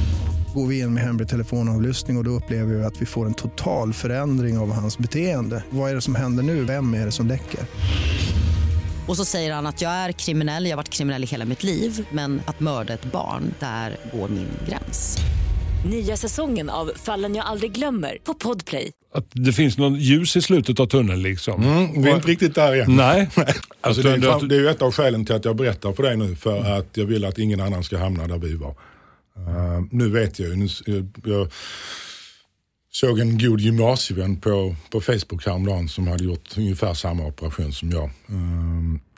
Går 0.53 0.67
vi 0.67 0.79
in 0.79 0.93
med 0.93 1.03
hemlig 1.03 1.29
telefonavlyssning 1.29 2.17
och, 2.17 2.21
och 2.21 2.23
då 2.23 2.31
upplever 2.31 2.73
vi 2.73 2.83
att 2.83 3.01
vi 3.01 3.05
får 3.05 3.25
en 3.25 3.33
total 3.33 3.93
förändring 3.93 4.57
av 4.57 4.71
hans 4.71 4.97
beteende. 4.97 5.63
Vad 5.69 5.91
är 5.91 5.95
det 5.95 6.01
som 6.01 6.15
händer 6.15 6.43
nu? 6.43 6.63
Vem 6.63 6.93
är 6.93 7.05
det 7.05 7.11
som 7.11 7.27
läcker? 7.27 7.59
Och 9.07 9.17
så 9.17 9.25
säger 9.25 9.53
han 9.53 9.67
att 9.67 9.81
jag 9.81 9.91
är 9.91 10.11
kriminell, 10.11 10.65
jag 10.65 10.71
har 10.71 10.77
varit 10.77 10.89
kriminell 10.89 11.23
i 11.23 11.27
hela 11.27 11.45
mitt 11.45 11.63
liv 11.63 12.07
men 12.11 12.41
att 12.45 12.59
mörda 12.59 12.93
ett 12.93 13.11
barn, 13.11 13.53
där 13.59 13.97
går 14.13 14.29
min 14.29 14.47
gräns. 14.69 15.17
Nya 15.89 16.17
säsongen 16.17 16.69
av 16.69 16.91
Fallen 16.95 17.35
jag 17.35 17.45
aldrig 17.45 17.71
glömmer 17.71 18.17
på 18.23 18.33
Podplay. 18.33 18.91
att 19.13 19.25
det 19.31 19.53
finns 19.53 19.77
någon 19.77 19.95
ljus 19.95 20.35
i 20.35 20.41
slutet 20.41 20.79
av 20.79 20.85
tunneln 20.85 21.21
liksom. 21.21 21.63
Mm, 21.63 22.01
vi 22.01 22.09
är 22.09 22.15
inte 22.15 22.27
riktigt 22.27 22.55
där 22.55 22.81
än. 22.81 22.95
Nej. 22.95 23.29
Alltså 23.81 24.07
Att 24.07 24.21
det, 24.21 24.27
är, 24.27 24.47
det 24.47 24.55
är 24.55 24.59
ju 24.59 24.69
ett 24.69 24.81
av 24.81 24.91
skälen 24.91 25.25
till 25.25 25.35
att 25.35 25.45
jag 25.45 25.55
berättar 25.55 25.93
för 25.93 26.03
dig 26.03 26.17
nu. 26.17 26.35
För 26.35 26.77
att 26.77 26.97
jag 26.97 27.05
vill 27.05 27.25
att 27.25 27.37
ingen 27.37 27.61
annan 27.61 27.83
ska 27.83 27.97
hamna 27.97 28.27
där 28.27 28.37
vi 28.37 28.55
var. 28.55 28.75
Eh, 29.47 29.83
nu 29.91 30.09
vet 30.09 30.39
jag 30.39 30.57
ju. 30.57 30.67
Jag, 31.23 31.51
såg 32.91 33.19
en 33.19 33.37
god 33.37 33.59
gymnasievän 33.59 34.35
på, 34.35 34.75
på 34.89 35.01
Facebook 35.01 35.45
häromdagen 35.45 35.89
som 35.89 36.07
hade 36.07 36.23
gjort 36.23 36.57
ungefär 36.57 36.93
samma 36.93 37.25
operation 37.25 37.73
som 37.73 37.91
jag. 37.91 38.09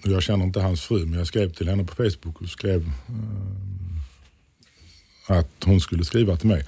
Och 0.03 0.12
jag 0.12 0.24
känner 0.24 0.46
inte 0.46 0.62
hans 0.62 0.82
fru 0.82 1.06
men 1.06 1.18
jag 1.18 1.27
skrev 1.27 1.50
till 1.50 1.70
henne 1.70 1.84
på 1.84 1.96
Facebook 1.96 2.42
och 2.42 2.50
skrev 2.50 2.92
eh, 5.27 5.38
att 5.38 5.63
hon 5.65 5.82
skulle 5.82 6.06
skriva 6.06 6.38
till 6.38 6.48
mig. 6.48 6.65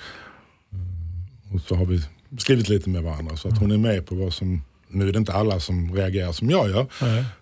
Eh, 0.71 1.55
och 1.55 1.61
så 1.61 1.75
har 1.75 1.85
vi 1.85 2.01
skrivit 2.37 2.69
lite 2.69 2.89
med 2.89 3.03
varandra 3.03 3.37
så 3.37 3.47
att 3.47 3.57
hon 3.57 3.71
är 3.71 3.77
med 3.77 4.05
på 4.05 4.15
vad 4.15 4.33
som, 4.33 4.61
nu 4.87 5.09
är 5.09 5.13
det 5.13 5.19
inte 5.19 5.33
alla 5.33 5.59
som 5.59 5.95
reagerar 5.95 6.31
som 6.31 6.49
jag 6.49 6.69
gör. 6.69 6.87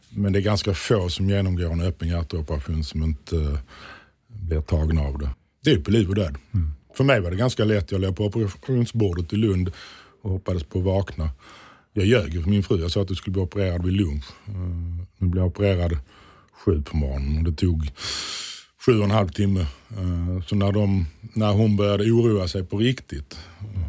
Men 0.10 0.34
det 0.34 0.40
är 0.40 0.44
ganska 0.44 0.74
få 0.74 1.10
som 1.10 1.30
genomgår 1.30 1.72
en 1.72 1.82
öppen 1.82 2.08
hjärtoperation 2.08 2.84
som 2.84 3.04
inte 3.04 3.38
eh, 3.38 3.60
blir 4.28 4.62
tagna 4.62 5.02
av 5.02 5.20
det. 5.20 5.30
Det 5.64 5.72
är 5.72 5.78
på 5.80 5.92
liv 5.92 6.10
och 6.10 6.16
död. 6.16 6.38
För 6.98 7.04
mig 7.04 7.22
var 7.22 7.32
det 7.32 7.38
ganska 7.38 7.66
lätt. 7.66 7.92
Jag 7.92 8.02
låg 8.02 8.16
på 8.16 8.26
operationsbordet 8.26 9.34
i 9.34 9.36
Lund 9.36 9.72
och 10.22 10.30
hoppades 10.32 10.64
på 10.64 10.80
att 10.80 10.86
vakna. 10.86 11.30
Jag 11.94 12.06
ljög 12.06 12.44
för 12.44 12.50
min 12.50 12.64
fru. 12.64 12.82
Jag 12.82 12.92
sa 12.92 13.02
att 13.02 13.08
du 13.08 13.16
skulle 13.16 13.32
bli 13.32 13.42
opererad 13.42 13.86
vid 13.86 13.94
lunch. 13.94 14.26
Eh, 14.48 14.54
Nu 15.18 15.28
blev 15.28 15.42
jag 15.44 15.48
opererad 15.48 15.98
sju 16.66 16.82
på 16.82 16.98
morgonen 16.98 17.38
och 17.38 17.44
det 17.44 17.58
tog 17.58 17.92
sju 18.86 18.98
och 18.98 19.04
en 19.04 19.12
halv 19.12 19.30
timme. 19.30 19.60
Eh, 19.90 20.42
Så 20.48 20.56
när, 20.56 20.72
de, 20.72 21.06
när 21.34 21.52
hon 21.54 21.76
började 21.78 22.04
oroa 22.12 22.48
sig 22.48 22.64
på 22.64 22.78
riktigt, 22.78 23.38
eh, 23.62 23.82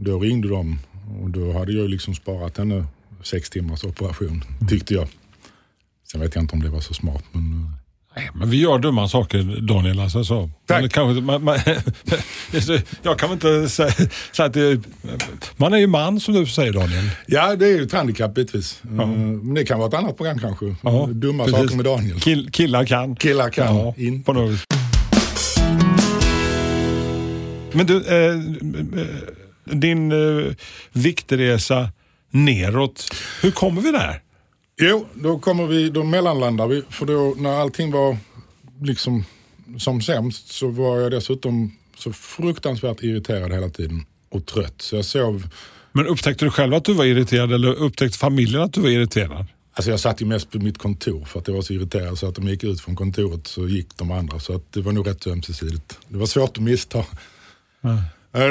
då 0.00 0.18
ringde 0.20 0.48
de 0.48 0.78
och 1.22 1.30
då 1.30 1.52
hade 1.52 1.72
jag 1.72 1.90
liksom 1.90 2.14
sparat 2.14 2.58
henne 2.58 2.84
sex 3.22 3.50
timmars 3.50 3.84
operation, 3.84 4.44
tyckte 4.68 4.94
jag. 4.94 5.08
Sen 6.12 6.20
vet 6.20 6.34
jag 6.34 6.44
inte 6.44 6.54
om 6.54 6.62
det 6.62 6.70
var 6.70 6.80
så 6.80 6.94
smart, 6.94 7.24
men 7.32 7.72
men 8.34 8.50
vi 8.50 8.56
gör 8.60 8.78
dumma 8.78 9.08
saker 9.08 9.60
Daniel. 9.60 10.00
Alltså, 10.00 10.24
så. 10.24 10.50
Tack. 10.66 10.92
Kanske, 10.92 11.22
man, 11.22 11.44
man, 11.44 11.58
jag 13.02 13.18
kan 13.18 13.32
inte 13.32 13.68
säga, 13.68 13.90
säga 14.32 14.46
att 14.46 14.52
det, 14.52 14.80
man 15.56 15.72
är 15.74 15.78
ju 15.78 15.86
man 15.86 16.20
som 16.20 16.34
du 16.34 16.46
säger 16.46 16.72
Daniel. 16.72 17.10
Ja, 17.26 17.56
det 17.56 17.66
är 17.66 17.76
ju 17.78 17.82
ett 17.82 17.92
handikapp 17.92 18.34
bitvis. 18.34 18.80
Eh, 18.84 18.90
Men 18.90 19.54
det 19.54 19.64
kan 19.64 19.78
vara 19.78 19.88
ett 19.88 19.94
annat 19.94 20.16
program 20.16 20.38
kanske. 20.38 20.74
Ja, 20.82 21.08
Dumma 21.12 21.44
precis. 21.44 21.60
saker 21.60 21.76
med 21.76 21.84
Daniel. 21.84 22.20
Kill, 22.20 22.50
killar 22.52 22.84
kan. 22.84 23.16
Killar 23.16 23.50
kan. 23.50 23.76
Ja, 23.76 23.94
In. 23.96 24.22
på 24.22 24.32
något. 24.32 24.60
Men 27.72 27.86
du, 27.86 28.06
eh, 28.06 28.34
eh, 28.34 29.06
din 29.64 30.12
eh, 30.12 30.52
viktresa 30.92 31.88
neråt, 32.30 33.08
hur 33.42 33.50
kommer 33.50 33.80
vi 33.82 33.92
där? 33.92 34.20
Jo, 34.80 35.06
då 35.14 35.38
kommer 35.38 35.66
vi, 35.66 35.90
då 35.90 36.04
mellanlandar 36.04 36.66
vi. 36.66 36.82
För 36.90 37.06
då 37.06 37.34
när 37.38 37.50
allting 37.50 37.90
var 37.90 38.16
liksom 38.82 39.24
som 39.78 40.02
sämst 40.02 40.48
så 40.48 40.68
var 40.68 40.98
jag 40.98 41.10
dessutom 41.10 41.76
så 41.98 42.12
fruktansvärt 42.12 43.02
irriterad 43.02 43.52
hela 43.52 43.68
tiden 43.68 44.04
och 44.28 44.46
trött. 44.46 44.82
Så 44.82 44.96
jag 44.96 45.04
sov, 45.04 45.48
Men 45.92 46.06
upptäckte 46.06 46.44
du 46.44 46.50
själv 46.50 46.74
att 46.74 46.84
du 46.84 46.92
var 46.92 47.04
irriterad 47.04 47.52
eller 47.52 47.74
upptäckte 47.74 48.18
familjen 48.18 48.62
att 48.62 48.72
du 48.72 48.80
var 48.80 48.88
irriterad? 48.88 49.46
alltså 49.78 49.90
jag 49.90 50.00
satt 50.00 50.20
ju 50.20 50.26
mest 50.26 50.50
på 50.50 50.58
mitt 50.58 50.78
kontor 50.78 51.24
för 51.24 51.40
att 51.40 51.48
jag 51.48 51.54
var 51.54 51.62
så 51.62 51.72
irriterad 51.72 52.18
så 52.18 52.28
att 52.28 52.34
de 52.34 52.48
gick 52.48 52.64
ut 52.64 52.80
från 52.80 52.96
kontoret 52.96 53.46
så 53.46 53.68
gick 53.68 53.96
de 53.96 54.10
andra. 54.10 54.40
Så 54.40 54.54
att 54.54 54.72
det 54.72 54.80
var 54.80 54.92
nog 54.92 55.06
rätt 55.06 55.26
ömsesidigt. 55.26 55.98
Det 56.08 56.18
var 56.18 56.26
svårt 56.26 56.56
att 56.56 56.62
missta. 56.62 56.98
Eh, 56.98 58.02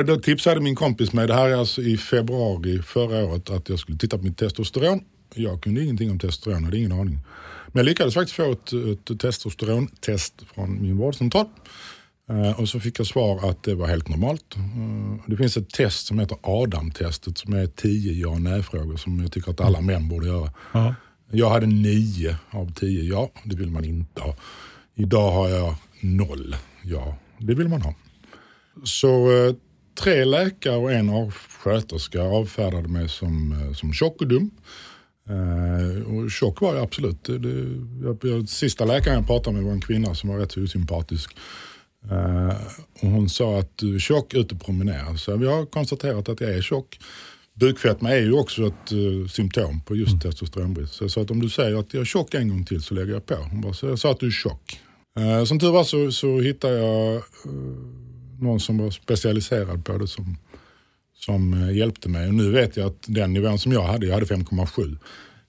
Då 0.08 0.16
tipsade 0.16 0.62
min 0.62 0.76
kompis 0.76 1.14
mig, 1.14 1.28
det 1.28 1.34
här 1.34 1.50
är 1.50 1.56
alltså 1.56 1.82
i 1.82 1.98
februari 1.98 2.82
förra 2.82 3.26
året, 3.26 3.50
att 3.50 3.70
jag 3.70 3.80
skulle 3.80 3.98
titta 3.98 4.18
på 4.18 4.24
mitt 4.24 4.38
testosteron. 4.38 5.02
Jag 5.36 5.62
kunde 5.64 5.84
ingenting 5.84 6.12
om 6.12 6.20
testosteron, 6.20 6.64
hade 6.64 6.78
ingen 6.78 6.92
aning. 6.92 7.20
Men 7.68 7.80
jag 7.80 7.86
lyckades 7.86 8.14
faktiskt 8.14 8.36
få 8.36 8.52
ett, 8.52 8.74
ett 8.74 9.20
testosterontest 9.20 10.34
från 10.56 10.82
min 10.82 10.98
vårdcentral. 10.98 11.46
Eh, 12.30 12.60
Och 12.60 12.70
så 12.70 12.80
fick 12.80 13.00
jag 13.00 13.08
svar 13.08 13.50
att 13.50 13.64
det 13.64 13.76
var 13.76 13.88
helt 13.88 14.08
normalt. 14.10 14.56
Eh, 14.56 15.22
Det 15.28 15.38
finns 15.38 15.58
ett 15.58 15.70
test 15.70 16.06
som 16.08 16.20
heter 16.20 16.38
Adam-testet 16.42 17.38
som 17.38 17.54
är 17.54 17.68
tio 17.68 18.14
ja 18.14 18.30
och 18.30 18.42
nej-frågor 18.42 18.98
som 18.98 19.20
jag 19.20 19.32
tycker 19.32 19.52
att 19.52 19.62
alla 19.62 19.82
män 19.82 20.08
borde 20.10 20.28
göra. 20.28 20.52
Ja. 20.74 20.96
Jag 21.32 21.50
hade 21.50 21.66
nio 21.66 22.38
av 22.52 22.74
tio 22.74 23.04
ja, 23.04 23.30
det 23.44 23.56
vill 23.56 23.72
man 23.72 23.86
inte 23.86 24.22
ha. 24.22 24.36
Idag 24.96 25.32
har 25.32 25.50
jag 25.50 25.76
noll 26.02 26.56
ja, 26.84 27.18
det 27.38 27.54
vill 27.56 27.68
man 27.68 27.82
ha. 27.82 27.94
Så 28.84 29.32
eh, 29.32 29.54
tre 30.00 30.26
läkare 30.26 30.76
och 30.78 30.92
en 30.92 31.10
av- 31.10 31.34
sköterska 31.60 32.22
avfärdade 32.22 32.88
mig 32.88 33.10
som, 33.10 33.52
eh, 33.52 33.74
som 33.74 33.94
tjock 33.94 34.22
och 34.22 34.28
dum. 34.28 34.52
Eh, 35.30 36.14
och 36.14 36.32
tjock 36.32 36.62
var 36.62 36.76
jag 36.76 36.84
absolut. 36.84 37.24
Det, 37.24 37.38
det, 37.38 37.84
jag, 38.04 38.18
jag, 38.22 38.50
sista 38.50 38.86
läkaren 38.86 39.18
jag 39.18 39.28
pratade 39.28 39.56
med 39.56 39.66
var 39.66 39.72
en 39.72 39.82
kvinna 39.82 40.16
som 40.16 40.30
var 40.30 40.38
rätt 40.38 40.58
osympatisk. 40.58 41.38
Eh, 42.12 42.56
och 43.02 43.10
hon 43.10 43.30
sa 43.30 43.60
att 43.60 43.72
du 43.78 43.96
är 43.96 44.00
tjock 44.00 44.34
ute 44.34 44.56
och 44.56 44.62
promenerar. 44.62 45.16
Så 45.16 45.38
vi 45.38 45.48
har 45.48 45.66
konstaterat 45.66 46.30
att 46.30 46.42
jag 46.42 46.50
är 46.50 46.62
tjock. 46.62 47.00
Bukfetma 47.54 48.10
är 48.12 48.22
ju 48.22 48.34
också 48.34 48.68
ett 48.68 48.92
eh, 48.92 49.28
symptom 49.30 49.82
på 49.82 49.96
just 49.96 50.22
testosteronbrist. 50.22 50.94
Så 50.94 51.04
jag 51.04 51.12
sa 51.12 51.22
att 51.22 51.32
om 51.32 51.40
du 51.42 51.50
säger 51.50 51.80
att 51.80 51.94
jag 51.94 52.02
är 52.02 52.06
tjock 52.06 52.34
en 52.34 52.50
gång 52.50 52.66
till 52.66 52.82
så 52.82 52.94
lägger 52.94 53.14
jag 53.14 53.26
på. 53.26 53.36
Hon 53.36 53.62
bara, 53.62 53.74
så 53.74 53.86
jag 53.88 54.00
sa 54.00 54.12
att 54.12 54.20
du 54.20 54.28
är 54.28 54.32
tjock. 54.32 54.80
Eh, 55.20 55.44
som 55.44 55.60
tur 55.60 55.72
var 55.72 55.84
så, 55.84 56.12
så 56.12 56.40
hittade 56.40 56.78
jag 56.78 57.16
eh, 57.16 57.22
någon 58.40 58.60
som 58.60 58.78
var 58.78 58.92
specialiserad 58.92 59.86
på 59.86 59.98
det 59.98 60.08
som, 60.08 60.38
som 61.14 61.54
eh, 61.54 61.78
hjälpte 61.78 62.10
mig. 62.10 62.28
Och 62.28 62.34
nu 62.34 62.52
vet 62.52 62.78
jag 62.78 62.88
att 62.88 63.06
den 63.08 63.34
nivån 63.34 63.60
som 63.60 63.72
jag 63.72 63.84
hade, 63.84 64.06
jag 64.06 64.14
hade 64.14 64.26
5,7, 64.26 64.98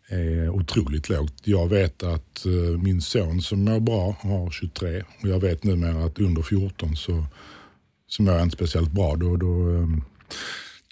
är 0.08 0.48
otroligt 0.48 1.08
lågt. 1.08 1.34
Jag 1.44 1.68
vet 1.68 2.02
att 2.02 2.46
eh, 2.46 2.82
min 2.82 3.00
son 3.00 3.42
som 3.42 3.64
mår 3.64 3.80
bra 3.80 4.16
har 4.20 4.50
23 4.50 5.02
och 5.22 5.28
jag 5.28 5.40
vet 5.40 5.64
numera 5.64 6.04
att 6.04 6.18
under 6.18 6.42
14 6.42 6.96
så, 6.96 7.24
så 8.06 8.22
mår 8.22 8.34
jag 8.34 8.42
inte 8.42 8.56
speciellt 8.56 8.92
bra. 8.92 9.16
Då, 9.16 9.36
då 9.36 9.70
ehm, 9.70 10.02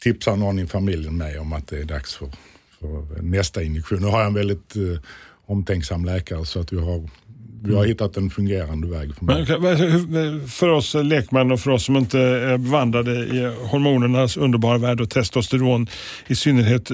tipsar 0.03 0.37
någon 0.37 0.59
i 0.59 0.67
familjen 0.67 1.17
mig 1.17 1.38
om 1.38 1.53
att 1.53 1.69
det 1.69 1.79
är 1.79 1.85
dags 1.85 2.15
för, 2.15 2.29
för 2.79 3.23
nästa 3.23 3.62
injektion. 3.62 4.00
Nu 4.00 4.07
har 4.07 4.19
jag 4.19 4.26
en 4.26 4.35
väldigt 4.35 4.76
eh, 4.76 5.00
omtänksam 5.47 6.05
läkare 6.05 6.47
så 6.47 6.61
att 6.61 6.73
vi 6.73 6.81
har, 6.81 7.11
vi 7.66 7.75
har 7.75 7.85
hittat 7.85 8.16
en 8.16 8.30
fungerande 8.30 8.88
väg 8.88 9.14
för 9.14 9.25
mig. 9.25 9.46
Men, 10.08 10.49
för 10.49 10.68
oss 10.68 10.94
lekmän 10.94 11.52
och 11.52 11.61
för 11.61 11.70
oss 11.70 11.85
som 11.85 11.96
inte 11.96 12.18
är 12.20 12.58
bevandrade 12.58 13.12
i 13.12 13.52
hormonernas 13.70 14.37
underbara 14.37 14.78
värld 14.78 15.00
och 15.00 15.11
testosteron 15.11 15.87
i 16.26 16.35
synnerhet. 16.35 16.88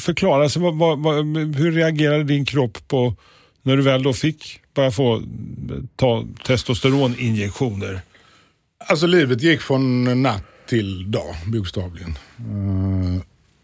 Förklara, 0.00 0.42
alltså, 0.42 0.60
vad, 0.60 0.98
vad, 0.98 1.14
hur 1.36 1.72
reagerade 1.72 2.24
din 2.24 2.44
kropp 2.44 2.78
på 2.88 3.14
när 3.62 3.76
du 3.76 3.82
väl 3.82 4.02
då 4.02 4.12
fick 4.12 4.60
börja 4.74 4.90
få 4.90 5.22
ta 5.96 6.24
testosteroninjektioner? 6.44 8.00
Alltså 8.86 9.06
livet 9.06 9.42
gick 9.42 9.60
från 9.60 10.22
natt 10.22 10.44
till 10.68 11.10
dag, 11.10 11.34
bokstavligen. 11.46 12.18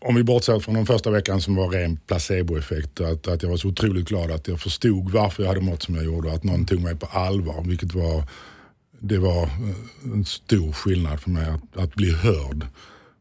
Om 0.06 0.14
vi 0.14 0.22
bortser 0.22 0.58
från 0.60 0.74
den 0.74 0.86
första 0.86 1.10
veckan 1.10 1.40
som 1.40 1.54
var 1.54 1.68
ren 1.68 1.96
placeboeffekt. 1.96 3.00
Att, 3.00 3.28
att 3.28 3.42
jag 3.42 3.50
var 3.50 3.56
så 3.56 3.68
otroligt 3.68 4.08
glad 4.08 4.30
att 4.30 4.48
jag 4.48 4.60
förstod 4.60 5.10
varför 5.10 5.42
jag 5.42 5.48
hade 5.48 5.60
mått 5.60 5.82
som 5.82 5.94
jag 5.94 6.04
gjorde. 6.04 6.28
och 6.28 6.34
Att 6.34 6.44
någon 6.44 6.66
tog 6.66 6.80
mig 6.80 6.96
på 6.96 7.06
allvar. 7.06 7.64
Vilket 7.64 7.94
var, 7.94 8.24
det 9.00 9.18
var 9.18 9.42
eh, 9.42 10.12
en 10.12 10.24
stor 10.24 10.72
skillnad 10.72 11.20
för 11.20 11.30
mig 11.30 11.46
att, 11.46 11.82
att 11.82 11.94
bli 11.94 12.12
hörd. 12.12 12.66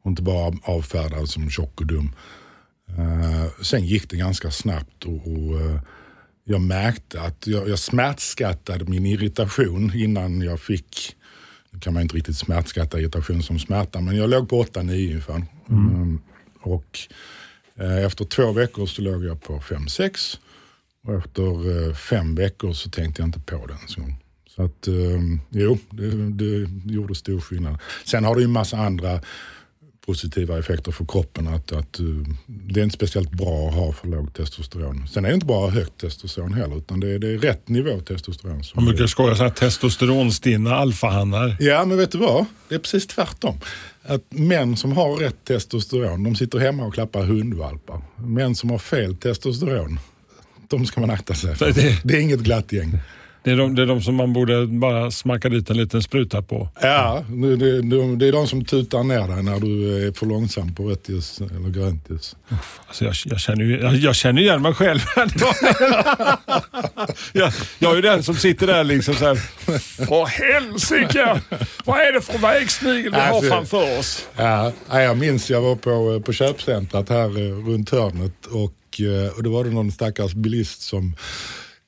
Och 0.03 0.09
inte 0.09 0.21
bara 0.21 0.53
avfärdad 0.63 1.29
som 1.29 1.49
tjock 1.49 1.81
och 1.81 1.87
dum. 1.87 2.11
Eh, 2.97 3.61
sen 3.61 3.85
gick 3.85 4.09
det 4.09 4.17
ganska 4.17 4.51
snabbt 4.51 5.05
och, 5.05 5.27
och 5.27 5.61
eh, 5.61 5.79
jag 6.43 6.61
märkte 6.61 7.21
att 7.21 7.47
jag, 7.47 7.69
jag 7.69 7.79
smärtskattade 7.79 8.85
min 8.85 9.05
irritation 9.05 9.91
innan 9.95 10.41
jag 10.41 10.59
fick 10.59 11.15
nu 11.71 11.79
kan 11.79 11.93
man 11.93 12.01
inte 12.01 12.15
riktigt 12.15 12.37
smärtskatta 12.37 12.99
irritation 12.99 13.43
som 13.43 13.59
smärta, 13.59 14.01
men 14.01 14.15
jag 14.15 14.29
låg 14.29 14.49
på 14.49 14.63
8-9 14.63 15.09
ungefär. 15.09 15.45
Mm, 15.69 16.21
och 16.63 16.99
eh, 17.75 18.05
efter 18.05 18.25
två 18.25 18.51
veckor 18.51 18.85
så 18.85 19.01
låg 19.01 19.25
jag 19.25 19.41
på 19.41 19.59
5-6 19.59 20.37
och 21.03 21.15
efter 21.15 21.87
eh, 21.89 21.95
fem 21.95 22.35
veckor 22.35 22.73
så 22.73 22.89
tänkte 22.89 23.21
jag 23.21 23.27
inte 23.27 23.39
på 23.39 23.65
det 23.65 23.73
ens 23.73 23.95
gång. 23.95 24.15
Så 24.55 24.63
att 24.63 24.87
eh, 24.87 25.21
jo, 25.49 25.77
det, 25.89 26.31
det 26.31 26.69
gjorde 26.93 27.15
stor 27.15 27.39
skillnad. 27.39 27.77
Sen 28.05 28.23
har 28.23 28.35
du 28.35 28.41
ju 28.41 28.45
en 28.45 28.51
massa 28.51 28.77
andra 28.77 29.19
positiva 30.05 30.59
effekter 30.59 30.91
för 30.91 31.05
kroppen. 31.05 31.47
Att, 31.47 31.71
att 31.71 31.99
eh, 31.99 32.05
det 32.47 32.79
är 32.79 32.83
inte 32.83 32.95
speciellt 32.95 33.31
bra 33.31 33.67
att 33.67 33.73
ha 33.75 33.91
för 33.93 34.07
lågt 34.07 34.35
testosteron. 34.35 35.07
Sen 35.07 35.25
är 35.25 35.29
det 35.29 35.33
inte 35.35 35.45
bara 35.45 35.69
högt 35.69 35.97
testosteron 36.01 36.53
heller, 36.53 36.77
utan 36.77 36.99
det 36.99 37.09
är, 37.13 37.19
det 37.19 37.27
är 37.33 37.37
rätt 37.37 37.69
nivå 37.69 37.99
testosteron. 37.99 38.63
som 38.63 38.83
Man 38.83 38.85
brukar 38.93 39.07
skoja 39.07 39.35
så 39.35 39.43
här 39.43 39.49
testosteronstinna 39.49 40.75
alfahannar. 40.75 41.55
Ja, 41.59 41.85
men 41.85 41.97
vet 41.97 42.11
du 42.11 42.17
vad? 42.17 42.45
Det 42.69 42.75
är 42.75 42.79
precis 42.79 43.07
tvärtom. 43.07 43.57
Att 44.05 44.21
män 44.29 44.77
som 44.77 44.91
har 44.91 45.15
rätt 45.15 45.43
testosteron, 45.43 46.23
de 46.23 46.35
sitter 46.35 46.59
hemma 46.59 46.85
och 46.85 46.93
klappar 46.93 47.23
hundvalpar. 47.23 48.01
Män 48.15 48.55
som 48.55 48.69
har 48.69 48.77
fel 48.79 49.15
testosteron, 49.15 49.99
de 50.67 50.85
ska 50.85 51.01
man 51.01 51.09
akta 51.09 51.33
sig 51.33 51.55
för. 51.55 51.71
Det- 51.71 52.01
Det 52.03 52.13
är 52.17 52.19
inget 52.21 52.39
glatt 52.39 52.71
gäng. 52.71 52.99
Det 53.43 53.51
är, 53.51 53.57
de, 53.57 53.75
det 53.75 53.81
är 53.81 53.85
de 53.85 54.01
som 54.01 54.15
man 54.15 54.33
borde 54.33 54.67
bara 54.67 55.11
smacka 55.11 55.49
dit 55.49 55.69
en 55.69 55.77
liten 55.77 56.03
spruta 56.03 56.41
på. 56.41 56.69
Ja, 56.81 57.23
det, 57.27 57.55
det, 57.55 58.15
det, 58.15 58.27
är 58.27 58.31
de 58.31 58.47
som 58.47 58.65
tutar 58.65 59.03
ner 59.03 59.27
dig 59.27 59.43
när 59.43 59.59
du 59.59 60.07
är 60.07 60.11
för 60.11 60.25
långsam 60.25 60.75
på 60.75 60.83
rött 60.89 61.09
ljus 61.09 61.41
eller 61.41 61.69
grönt 61.69 62.09
ljus. 62.09 62.35
Alltså 62.87 63.05
jag, 63.05 63.13
jag, 63.25 63.39
känner 63.39 63.63
ju, 63.65 63.79
jag, 63.81 63.95
jag 63.95 64.15
känner 64.15 64.41
igen 64.41 64.61
mig 64.61 64.73
själv. 64.73 64.99
jag, 67.33 67.51
jag 67.79 67.91
är 67.91 67.95
ju 67.95 68.01
den 68.01 68.23
som 68.23 68.35
sitter 68.35 68.67
där 68.67 68.83
liksom 68.83 69.15
så 69.15 69.25
här. 69.25 69.39
Åh 70.09 70.27
helsike! 70.27 71.41
Vad 71.85 71.99
är 71.99 72.13
det 72.13 72.21
för 72.21 72.37
vägsnigel 72.37 73.11
vi 73.11 73.19
har 73.19 73.27
Alltså- 73.27 73.49
framför 73.49 73.99
oss? 73.99 74.25
Ja, 74.35 74.71
ja, 74.89 75.01
jag 75.01 75.17
minns 75.17 75.49
jag 75.49 75.61
var 75.61 75.75
på, 75.75 76.21
på 76.25 76.33
köpcentrat 76.33 77.09
här 77.09 77.37
eh, 77.37 77.67
runt 77.67 77.89
hörnet 77.89 78.45
och, 78.45 79.01
eh, 79.01 79.37
och 79.37 79.43
då 79.43 79.51
var 79.51 79.63
det 79.63 79.69
någon 79.69 79.91
stackars 79.91 80.33
bilist 80.33 80.81
som, 80.81 81.15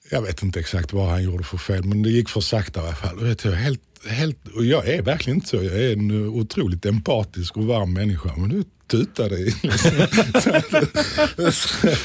jag 0.09 0.21
vet 0.21 0.43
inte 0.43 0.59
exakt 0.59 0.93
vad 0.93 1.09
han 1.09 1.23
gjorde 1.23 1.43
för 1.43 1.57
fel, 1.57 1.83
men 1.83 2.03
det 2.03 2.09
gick 2.09 2.29
för 2.29 2.41
sakta 2.41 2.79
i 2.79 2.83
alla 2.83 2.95
fall. 2.95 3.19
Och 3.19 3.27
jag, 3.43 3.51
helt, 3.51 3.81
helt, 4.07 4.47
och 4.55 4.65
jag 4.65 4.87
är 4.87 5.01
verkligen 5.01 5.37
inte 5.37 5.47
så, 5.49 5.55
jag 5.55 5.65
är 5.83 5.93
en 5.93 6.11
otroligt 6.27 6.85
empatisk 6.85 7.57
och 7.57 7.63
varm 7.65 7.93
människa, 7.93 8.33
men 8.37 8.49
nu 8.49 8.63
tutade 8.87 9.35
det. 9.45 9.51
så, 11.51 11.87
att- 11.87 11.99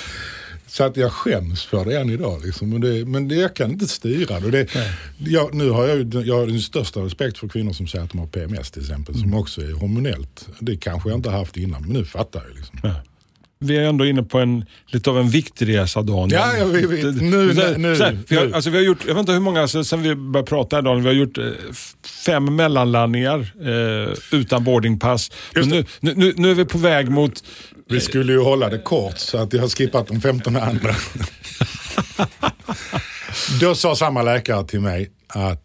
så 0.66 0.84
att 0.84 0.96
jag 0.96 1.12
skäms 1.12 1.64
för 1.64 1.84
det 1.84 2.00
än 2.00 2.10
idag. 2.10 2.44
Liksom. 2.44 2.70
Men, 2.70 2.80
det, 2.80 3.04
men 3.04 3.28
det, 3.28 3.34
jag 3.34 3.56
kan 3.56 3.70
inte 3.70 3.86
styra 3.88 4.40
det. 4.40 4.50
det 4.50 4.68
jag, 5.18 5.54
nu 5.54 5.70
har 5.70 5.86
jag, 5.88 6.14
jag 6.26 6.36
har 6.38 6.46
den 6.46 6.60
största 6.60 7.00
respekt 7.00 7.38
för 7.38 7.48
kvinnor 7.48 7.72
som 7.72 7.86
säger 7.86 8.04
att 8.04 8.10
de 8.10 8.18
har 8.18 8.26
PMS 8.26 8.70
till 8.70 8.82
exempel, 8.82 9.14
som 9.18 9.34
också 9.34 9.60
är 9.62 9.72
hormonellt. 9.72 10.48
Det 10.60 10.76
kanske 10.76 11.08
jag 11.08 11.18
inte 11.18 11.30
haft 11.30 11.56
innan, 11.56 11.82
men 11.82 11.92
nu 11.92 12.04
fattar 12.04 12.42
jag. 12.48 12.56
Liksom. 12.56 12.78
Vi 13.64 13.76
är 13.76 13.82
ändå 13.82 14.06
inne 14.06 14.22
på 14.22 14.38
en, 14.38 14.64
lite 14.86 15.10
av 15.10 15.18
en 15.18 15.30
viktresa 15.30 16.02
Daniel. 16.02 16.32
Ja, 16.40 16.56
ja, 16.58 16.64
vi- 16.64 16.86
vi- 16.86 17.12
nu- 17.30 17.54
Så 17.54 17.78
nu- 17.78 17.96
så 17.96 18.04
här, 18.04 18.18
vi, 18.28 18.36
har, 18.36 18.44
nu. 18.46 18.54
alltså, 18.54 18.70
vi 18.70 18.76
har 18.76 18.84
gjort, 18.84 18.98
jag 19.06 19.14
vet 19.14 19.20
inte 19.20 19.32
hur 19.32 19.40
många 19.40 19.60
alltså, 19.62 19.84
sen 19.84 20.02
vi 20.02 20.14
började 20.14 20.48
prata 20.48 20.76
här 20.76 20.82
Daniel, 20.82 21.02
vi 21.02 21.08
har 21.08 21.14
gjort 21.14 21.38
eh, 21.38 21.44
fem 22.24 22.56
mellanlandningar 22.56 23.52
eh, 23.62 24.38
utan 24.38 24.64
boardingpass. 24.64 25.30
Nu, 25.54 25.84
nu, 26.00 26.32
nu 26.36 26.50
är 26.50 26.54
vi 26.54 26.64
på 26.64 26.78
väg 26.78 27.10
mot 27.10 27.44
Vi 27.88 28.00
skulle 28.00 28.32
ju 28.32 28.40
hålla 28.40 28.68
det 28.68 28.78
kort 28.78 29.18
så 29.18 29.38
att 29.38 29.52
jag 29.52 29.60
har 29.60 29.68
skippat 29.68 30.06
de 30.08 30.20
15 30.20 30.56
andra. 30.56 30.94
då 33.60 33.74
sa 33.74 33.96
samma 33.96 34.22
läkare 34.22 34.64
till 34.66 34.80
mig 34.80 35.10
att 35.28 35.62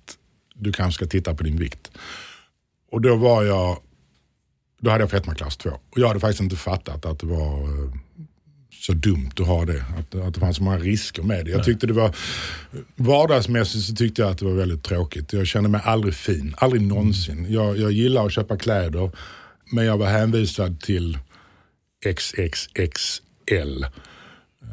du 0.55 0.71
kanske 0.73 0.97
ska 0.97 1.05
titta 1.11 1.33
på 1.33 1.43
din 1.43 1.57
vikt. 1.59 1.91
Och 2.91 3.01
då 3.01 3.15
var 3.15 3.43
jag, 3.43 3.77
då 4.85 4.91
hade 4.91 5.03
jag 5.03 5.11
fetmaklass 5.11 5.57
2. 5.57 5.69
Och 5.69 5.99
jag 5.99 6.07
hade 6.07 6.19
faktiskt 6.19 6.41
inte 6.41 6.55
fattat 6.55 7.05
att 7.05 7.19
det 7.19 7.27
var 7.27 7.63
eh, 7.63 7.91
så 8.71 8.93
dumt 8.93 9.31
att 9.39 9.47
ha 9.47 9.65
det. 9.65 9.85
Att, 9.99 10.15
att 10.15 10.33
det 10.33 10.39
fanns 10.39 10.57
så 10.57 10.63
många 10.63 10.77
risker 10.77 11.23
med 11.23 11.45
det. 11.45 11.51
Jag 11.51 11.63
tyckte 11.63 11.87
det 11.87 11.93
var, 11.93 12.15
vardagsmässigt 12.95 13.85
så 13.85 13.95
tyckte 13.95 14.21
jag 14.21 14.31
att 14.31 14.37
det 14.37 14.45
var 14.45 14.53
väldigt 14.53 14.83
tråkigt. 14.83 15.33
Jag 15.33 15.47
kände 15.47 15.69
mig 15.69 15.81
aldrig 15.83 16.13
fin, 16.13 16.55
aldrig 16.57 16.81
någonsin. 16.81 17.45
Jag, 17.49 17.77
jag 17.77 17.91
gillar 17.91 18.25
att 18.25 18.31
köpa 18.31 18.57
kläder, 18.57 19.11
men 19.71 19.85
jag 19.85 19.97
var 19.97 20.07
hänvisad 20.07 20.81
till 20.81 21.17
XXXL. 22.15 23.85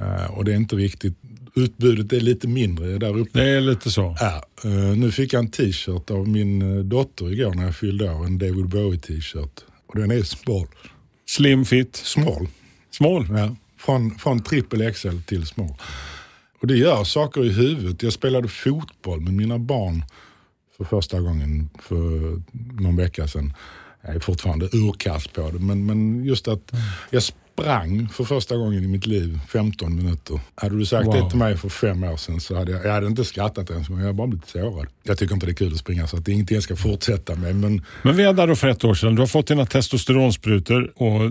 Eh, 0.00 0.30
och 0.30 0.44
det 0.44 0.52
är 0.52 0.56
inte 0.56 0.76
riktigt, 0.76 1.14
utbudet 1.54 2.12
är 2.12 2.20
lite 2.20 2.48
mindre 2.48 2.98
där 2.98 3.18
uppe. 3.18 3.38
Det 3.40 3.48
är 3.48 3.60
lite 3.60 3.90
så. 3.90 4.16
Ja, 4.20 4.44
eh, 4.64 4.96
nu 4.96 5.12
fick 5.12 5.32
jag 5.32 5.40
en 5.40 5.50
t-shirt 5.50 6.10
av 6.10 6.28
min 6.28 6.88
dotter 6.88 7.32
igår 7.32 7.54
när 7.54 7.64
jag 7.64 7.76
fyllde 7.76 8.10
år, 8.10 8.26
en 8.26 8.38
David 8.38 8.68
Bowie 8.68 9.00
t-shirt. 9.00 9.64
Och 9.92 9.98
den 9.98 10.10
är 10.10 10.22
small. 10.22 10.66
Slim 11.26 11.64
fit. 11.64 11.96
Small. 11.96 12.48
Small. 12.90 13.26
Ja, 13.30 13.56
från, 13.78 14.18
från 14.18 14.42
trippel 14.42 14.92
XL 14.92 15.18
till 15.26 15.46
small. 15.46 15.74
Och 16.60 16.66
det 16.66 16.76
gör 16.76 17.04
saker 17.04 17.44
i 17.44 17.52
huvudet. 17.52 18.02
Jag 18.02 18.12
spelade 18.12 18.48
fotboll 18.48 19.20
med 19.20 19.34
mina 19.34 19.58
barn 19.58 20.04
för 20.76 20.84
första 20.84 21.20
gången 21.20 21.70
för 21.78 22.42
någon 22.82 22.96
vecka 22.96 23.28
sedan. 23.28 23.52
Jag 24.02 24.14
är 24.14 24.20
fortfarande 24.20 24.66
urkass 24.72 25.26
på 25.28 25.50
det, 25.50 25.58
men, 25.58 25.86
men 25.86 26.24
just 26.24 26.48
att 26.48 26.72
jag 27.10 27.22
sprang 27.52 28.08
för 28.08 28.24
första 28.24 28.56
gången 28.56 28.84
i 28.84 28.86
mitt 28.86 29.06
liv 29.06 29.38
15 29.48 29.96
minuter. 29.96 30.40
Hade 30.54 30.78
du 30.78 30.86
sagt 30.86 31.06
Wow. 31.06 31.14
det 31.14 31.30
till 31.30 31.38
mig 31.38 31.56
för 31.56 31.68
fem 31.68 32.04
år 32.04 32.16
sedan 32.16 32.40
så 32.40 32.56
hade 32.56 32.72
jag, 32.72 32.84
jag 32.84 32.92
hade 32.92 33.06
inte 33.06 33.24
skrattat 33.24 33.70
ens, 33.70 33.88
men 33.88 33.98
jag 33.98 34.04
hade 34.04 34.16
bara 34.16 34.26
blivit 34.26 34.48
sårad. 34.48 34.86
Jag 35.02 35.18
tycker 35.18 35.34
inte 35.34 35.46
det 35.46 35.52
är 35.52 35.54
kul 35.54 35.72
att 35.72 35.78
springa 35.78 36.06
så 36.06 36.16
att 36.16 36.24
det 36.24 36.30
är 36.30 36.34
ingenting 36.34 36.54
jag 36.54 36.64
ska 36.64 36.76
fortsätta 36.76 37.34
med. 37.34 37.54
Men 37.56 37.84
Men 38.02 38.16
vi 38.16 38.22
är 38.22 38.32
där 38.32 38.46
då 38.46 38.56
för 38.56 38.68
ett 38.68 38.84
år 38.84 38.94
sedan. 38.94 39.14
Du 39.14 39.22
har 39.22 39.26
fått 39.26 39.46
dina 39.46 39.66
testosteronsprutor 39.66 40.92
och 40.96 41.30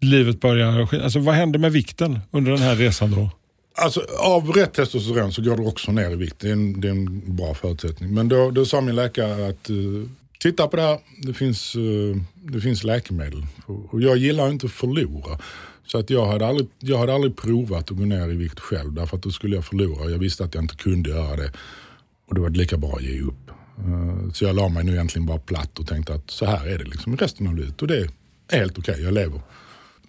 livet 0.00 0.40
börjar... 0.40 0.94
Alltså, 1.04 1.18
vad 1.18 1.34
händer 1.34 1.58
med 1.58 1.72
vikten 1.72 2.18
under 2.30 2.52
den 2.52 2.60
här 2.60 2.76
resan 2.76 3.10
då? 3.10 3.30
Alltså 3.74 4.00
av 4.18 4.50
rätt 4.52 4.74
testosteron 4.74 5.32
så 5.32 5.42
går 5.42 5.56
du 5.56 5.66
också 5.66 5.92
ner 5.92 6.10
i 6.10 6.16
vikt. 6.16 6.36
Det 6.40 6.48
är 6.48 6.52
en, 6.52 6.80
det 6.80 6.88
är 6.88 6.92
en 6.92 7.36
bra 7.36 7.54
förutsättning. 7.54 8.14
Men 8.14 8.28
då, 8.28 8.50
då 8.50 8.64
sa 8.64 8.80
min 8.80 8.96
läkare 8.96 9.48
att 9.48 9.70
uh, 9.70 10.06
titta 10.42 10.68
på 10.68 10.76
det 10.76 10.82
här, 10.82 10.98
det 11.22 11.34
finns, 11.34 11.74
eh, 11.74 12.16
det 12.34 12.60
finns 12.60 12.84
läkemedel. 12.84 13.46
Och 13.66 14.02
jag 14.02 14.16
gillar 14.16 14.48
inte 14.48 14.66
att 14.66 14.72
förlora. 14.72 15.38
Så 15.86 15.98
att 15.98 16.10
jag, 16.10 16.26
hade 16.26 16.46
aldrig, 16.46 16.68
jag 16.78 16.98
hade 16.98 17.14
aldrig 17.14 17.36
provat 17.36 17.90
att 17.90 17.96
gå 17.96 18.04
ner 18.04 18.30
i 18.30 18.36
vikt 18.36 18.60
själv 18.60 18.92
därför 18.92 19.16
att 19.16 19.22
då 19.22 19.30
skulle 19.30 19.56
jag 19.56 19.64
förlora. 19.64 20.10
Jag 20.10 20.18
visste 20.18 20.44
att 20.44 20.54
jag 20.54 20.64
inte 20.64 20.76
kunde 20.76 21.10
göra 21.10 21.36
det. 21.36 21.52
Och 22.28 22.34
då 22.34 22.42
var 22.42 22.50
det 22.50 22.58
lika 22.58 22.76
bra 22.76 22.96
att 22.96 23.02
ge 23.02 23.20
upp. 23.20 23.50
Eh, 23.78 24.32
så 24.32 24.44
jag 24.44 24.56
la 24.56 24.68
mig 24.68 24.84
nu 24.84 24.92
egentligen 24.92 25.26
bara 25.26 25.38
platt 25.38 25.78
och 25.78 25.86
tänkte 25.86 26.14
att 26.14 26.30
så 26.30 26.46
här 26.46 26.66
är 26.66 26.78
det 26.78 26.84
liksom 26.84 27.16
resten 27.16 27.46
av 27.46 27.56
livet. 27.56 27.82
Och 27.82 27.88
det 27.88 27.98
är 27.98 28.10
helt 28.50 28.78
okej, 28.78 29.02
jag 29.02 29.14
lever. 29.14 29.40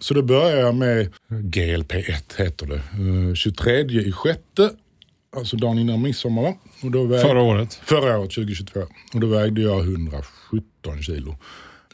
Så 0.00 0.14
då 0.14 0.22
började 0.22 0.60
jag 0.60 0.74
med 0.74 1.12
GLP-1 1.28 2.36
heter 2.36 2.66
det. 2.66 2.82
Eh, 3.28 3.34
23 3.34 3.80
i 3.80 4.12
sjätte, 4.12 4.70
alltså 5.36 5.56
dagen 5.56 5.78
innan 5.78 6.02
midsommar. 6.02 6.42
va? 6.42 6.54
Och 6.82 6.90
då 6.90 7.04
väg- 7.04 7.20
Förra 7.20 7.42
året? 7.42 7.74
Förra 7.74 8.18
året, 8.18 8.30
2022. 8.30 8.80
Och 9.14 9.20
då 9.20 9.26
vägde 9.26 9.60
jag 9.60 9.80
117 9.80 11.02
kilo. 11.02 11.36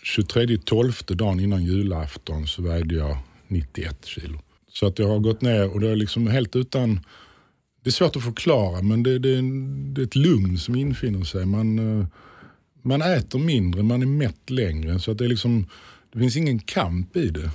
23 0.02 0.58
12 0.64 0.92
dagen 1.08 1.40
innan 1.40 1.64
julafton 1.64 2.46
så 2.46 2.62
vägde 2.62 2.94
jag 2.94 3.16
91 3.48 4.04
kilo. 4.04 4.38
Så 4.72 4.86
att 4.86 4.98
jag 4.98 5.08
har 5.08 5.18
gått 5.18 5.40
ner 5.42 5.72
och 5.74 5.80
det 5.80 5.88
är 5.90 5.96
liksom 5.96 6.26
helt 6.26 6.56
utan... 6.56 7.00
Det 7.82 7.90
är 7.90 7.92
svårt 7.92 8.16
att 8.16 8.24
förklara 8.24 8.82
men 8.82 9.02
det, 9.02 9.18
det, 9.18 9.40
det 9.94 10.00
är 10.00 10.04
ett 10.04 10.16
lugn 10.16 10.58
som 10.58 10.76
infinner 10.76 11.24
sig. 11.24 11.46
Man, 11.46 12.00
eh, 12.00 12.06
man 12.82 13.02
äter 13.02 13.38
mindre, 13.38 13.82
man 13.82 14.02
är 14.02 14.06
mätt 14.06 14.50
längre. 14.50 14.98
Så 14.98 15.10
att 15.10 15.18
det 15.18 15.24
är 15.24 15.28
liksom... 15.28 15.66
Det 16.12 16.18
finns 16.18 16.36
ingen 16.36 16.58
kamp 16.58 17.16
i 17.16 17.28
det. 17.28 17.50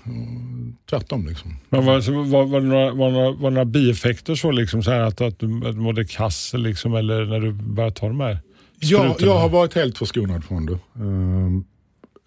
Tvärtom 0.89 1.27
liksom. 1.27 1.55
Men 1.69 1.85
var, 1.85 2.23
var, 2.25 2.45
var, 2.45 2.61
det 2.61 2.67
några, 2.67 2.93
var, 2.93 3.11
några, 3.11 3.31
var 3.31 3.51
några 3.51 3.65
bieffekter 3.65 4.35
så 4.35 4.51
liksom 4.51 4.83
så 4.83 4.91
här 4.91 4.99
att, 4.99 5.21
att, 5.21 5.39
du, 5.39 5.67
att 5.67 5.73
du 5.75 5.79
mådde 5.79 6.05
kass 6.05 6.53
liksom, 6.53 6.95
eller 6.95 7.25
när 7.25 7.39
du 7.39 7.51
började 7.51 7.95
ta 7.95 8.07
de 8.07 8.19
här 8.19 8.39
sprutorna? 8.77 9.15
jag 9.19 9.39
har 9.39 9.49
varit 9.49 9.73
helt 9.73 9.97
förskonad 9.97 10.43
från 10.43 10.65
det. 10.65 10.79
Ehm, 10.95 11.63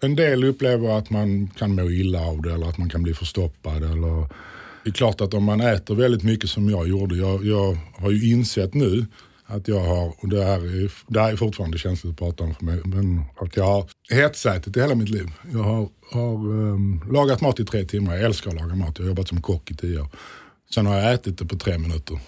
en 0.01 0.15
del 0.15 0.43
upplever 0.43 0.97
att 0.97 1.09
man 1.09 1.47
kan 1.47 1.75
må 1.75 1.89
illa 1.89 2.21
av 2.21 2.41
det 2.41 2.53
eller 2.53 2.69
att 2.69 2.77
man 2.77 2.89
kan 2.89 3.03
bli 3.03 3.13
förstoppad. 3.13 3.83
Eller, 3.83 4.27
det 4.83 4.89
är 4.89 4.93
klart 4.93 5.21
att 5.21 5.33
om 5.33 5.43
man 5.43 5.61
äter 5.61 5.95
väldigt 5.95 6.23
mycket 6.23 6.49
som 6.49 6.69
jag 6.69 6.87
gjorde. 6.87 7.15
Jag, 7.15 7.45
jag 7.45 7.77
har 7.97 8.11
ju 8.11 8.31
insett 8.31 8.73
nu 8.73 9.05
att 9.49 9.67
jag 9.67 9.79
har, 9.79 10.13
och 10.17 10.29
det 10.29 10.43
här 10.43 10.83
är, 10.83 10.91
det 11.07 11.21
här 11.21 11.31
är 11.31 11.35
fortfarande 11.35 11.77
känsligt 11.77 12.11
att 12.11 12.17
prata 12.19 12.43
om 12.43 12.55
för 12.55 12.65
mig, 12.65 12.81
men 12.85 13.21
att 13.35 13.57
jag 13.57 13.63
har 13.63 13.89
hetsätit 14.09 14.77
i 14.77 14.81
hela 14.81 14.95
mitt 14.95 15.09
liv. 15.09 15.31
Jag 15.53 15.63
har, 15.63 15.89
har 16.11 16.33
um, 16.33 17.03
lagat 17.11 17.41
mat 17.41 17.59
i 17.59 17.65
tre 17.65 17.85
timmar, 17.85 18.15
jag 18.15 18.23
älskar 18.23 18.49
att 18.49 18.55
laga 18.55 18.75
mat, 18.75 18.97
jag 18.97 19.05
har 19.05 19.09
jobbat 19.09 19.27
som 19.27 19.41
kock 19.41 19.71
i 19.71 19.75
tio 19.75 19.99
år. 20.01 20.07
Sen 20.73 20.85
har 20.85 20.97
jag 20.97 21.13
ätit 21.13 21.37
det 21.37 21.45
på 21.45 21.55
tre 21.55 21.77
minuter. 21.77 22.13
Uh, 22.13 22.19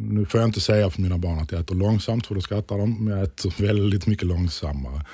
Nu 0.00 0.26
får 0.26 0.40
jag 0.40 0.48
inte 0.48 0.60
säga 0.60 0.90
för 0.90 1.02
mina 1.02 1.18
barn 1.18 1.38
att 1.38 1.52
jag 1.52 1.60
äter 1.60 1.74
långsamt 1.74 2.26
för 2.26 2.34
då 2.34 2.40
skrattar 2.40 2.78
de. 2.78 3.04
Men 3.04 3.16
jag 3.18 3.26
äter 3.26 3.54
väldigt 3.66 4.06
mycket 4.06 4.26
långsammare. 4.26 5.04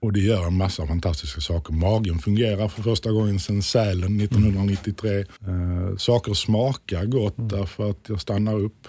Och 0.00 0.12
det 0.12 0.20
gör 0.20 0.46
en 0.46 0.56
massa 0.56 0.86
fantastiska 0.86 1.40
saker. 1.40 1.72
Magen 1.72 2.18
fungerar 2.18 2.68
för 2.68 2.82
första 2.82 3.12
gången 3.12 3.40
sedan 3.40 3.62
Sälen 3.62 4.20
1993. 4.20 5.18
Eh, 5.18 5.96
saker 5.96 6.34
smakar 6.34 7.04
gott 7.04 7.34
därför 7.36 7.90
att 7.90 7.98
jag 8.08 8.20
stannar 8.20 8.54
upp. 8.58 8.88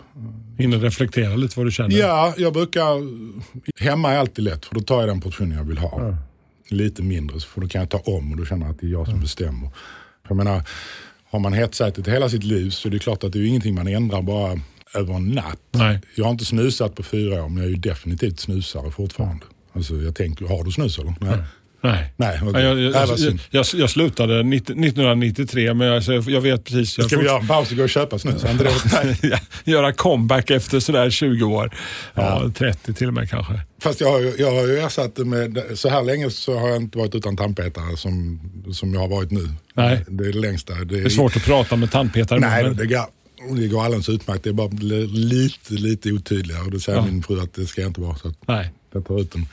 Hinner 0.57 0.79
reflektera 0.79 1.35
lite 1.35 1.59
vad 1.59 1.67
du 1.67 1.71
känner? 1.71 1.97
Ja, 1.97 2.33
jag 2.37 2.53
brukar... 2.53 2.83
Hemma 3.83 4.11
är 4.13 4.17
alltid 4.17 4.45
lätt 4.45 4.65
för 4.65 4.75
då 4.75 4.81
tar 4.81 4.99
jag 4.99 5.09
den 5.09 5.21
portionen 5.21 5.57
jag 5.57 5.63
vill 5.63 5.77
ha. 5.77 6.15
Lite 6.69 7.03
mindre 7.03 7.39
för 7.39 7.61
då 7.61 7.67
kan 7.67 7.81
jag 7.81 7.89
ta 7.89 7.97
om 7.97 8.31
och 8.31 8.37
då 8.37 8.45
känner 8.45 8.65
jag 8.65 8.73
att 8.73 8.79
det 8.81 8.87
är 8.87 8.91
jag 8.91 9.07
som 9.07 9.19
bestämmer. 9.21 9.69
För 10.23 10.29
jag 10.29 10.37
menar, 10.37 10.63
har 11.29 11.39
man 11.39 11.53
hetsätit 11.53 12.07
hela 12.07 12.29
sitt 12.29 12.43
liv 12.43 12.69
så 12.69 12.87
är 12.87 12.91
det 12.91 12.99
klart 12.99 13.23
att 13.23 13.33
det 13.33 13.39
är 13.39 13.45
ingenting 13.45 13.75
man 13.75 13.87
ändrar 13.87 14.21
bara 14.21 14.59
över 14.93 15.13
en 15.13 15.27
natt. 15.27 15.59
Nej. 15.71 15.99
Jag 16.15 16.23
har 16.25 16.31
inte 16.31 16.45
snusat 16.45 16.95
på 16.95 17.03
fyra 17.03 17.43
år 17.43 17.49
men 17.49 17.57
jag 17.57 17.65
är 17.65 17.69
ju 17.69 17.75
definitivt 17.75 18.39
snusare 18.39 18.91
fortfarande. 18.91 19.45
Alltså 19.73 19.95
jag 19.95 20.15
tänker, 20.15 20.45
har 20.45 20.63
du 20.63 20.71
snus 20.71 20.99
eller? 20.99 21.13
Nej. 21.19 21.37
Nej. 21.83 22.13
Nej. 22.17 22.39
Nej, 22.53 22.63
jag, 22.63 22.79
jag, 22.79 22.93
jag, 23.19 23.39
jag, 23.51 23.65
jag 23.73 23.89
slutade 23.89 24.43
90, 24.43 24.71
1993 24.73 25.73
men 25.73 25.87
jag, 25.87 26.03
jag, 26.03 26.29
jag 26.29 26.41
vet 26.41 26.63
precis. 26.65 26.97
Jag 26.97 27.07
Ska 27.07 27.17
vi 27.19 27.25
göra 27.25 27.39
en 27.39 27.47
paus 27.47 27.71
och 27.71 27.77
gå 27.77 27.83
och 27.83 27.89
köpa 27.89 28.19
snus? 28.19 28.41
Det- 28.41 29.39
göra 29.71 29.93
comeback 29.93 30.51
efter 30.51 30.79
sådär 30.79 31.09
20 31.09 31.43
år. 31.45 31.75
Ja, 32.13 32.51
30 32.57 32.93
till 32.93 33.07
och 33.07 33.13
med 33.13 33.29
kanske. 33.29 33.53
Fast 33.81 34.01
jag 34.01 34.39
jag 34.39 34.51
har 34.51 34.67
ju 34.67 34.79
ersatt 34.79 35.15
det 35.15 35.25
med, 35.25 35.59
så 35.75 35.89
här 35.89 36.03
länge 36.03 36.29
så 36.31 36.57
har 36.59 36.67
jag 36.67 36.77
inte 36.77 36.97
varit 36.97 37.15
utan 37.15 37.37
tandpetare 37.37 37.97
som, 37.97 38.39
som 38.73 38.93
jag 38.93 39.01
har 39.01 39.07
varit 39.07 39.31
nu. 39.31 39.49
Nej. 39.73 40.05
Det 40.07 40.23
är 40.27 40.33
det 40.33 40.39
längsta. 40.39 40.73
Det 40.73 40.81
är, 40.81 40.85
Det 40.85 40.99
är 40.99 41.09
svårt 41.09 41.35
att 41.35 41.45
prata 41.45 41.75
med 41.75 41.91
tandpetare. 41.91 42.39
Nej, 42.39 42.63
men- 42.63 42.77
det 42.77 42.85
går. 42.85 43.05
Det 43.59 43.67
går 43.67 43.83
alldeles 43.85 44.09
utmärkt. 44.09 44.43
Det 44.43 44.49
är 44.49 44.53
bara 44.53 44.69
lite, 45.11 45.73
lite 45.73 46.11
otydligare. 46.11 46.61
Och 46.63 46.71
då 46.71 46.79
säger 46.79 46.99
Ja. 46.99 47.05
min 47.05 47.23
fru 47.23 47.39
att 47.41 47.53
det 47.53 47.65
ska 47.65 47.85
inte 47.85 48.01
vara 48.01 48.15
så. 48.15 48.33
Nej. 48.47 48.71
Jag 48.91 49.05
tar 49.05 49.21
ut 49.21 49.31
den. 49.31 49.45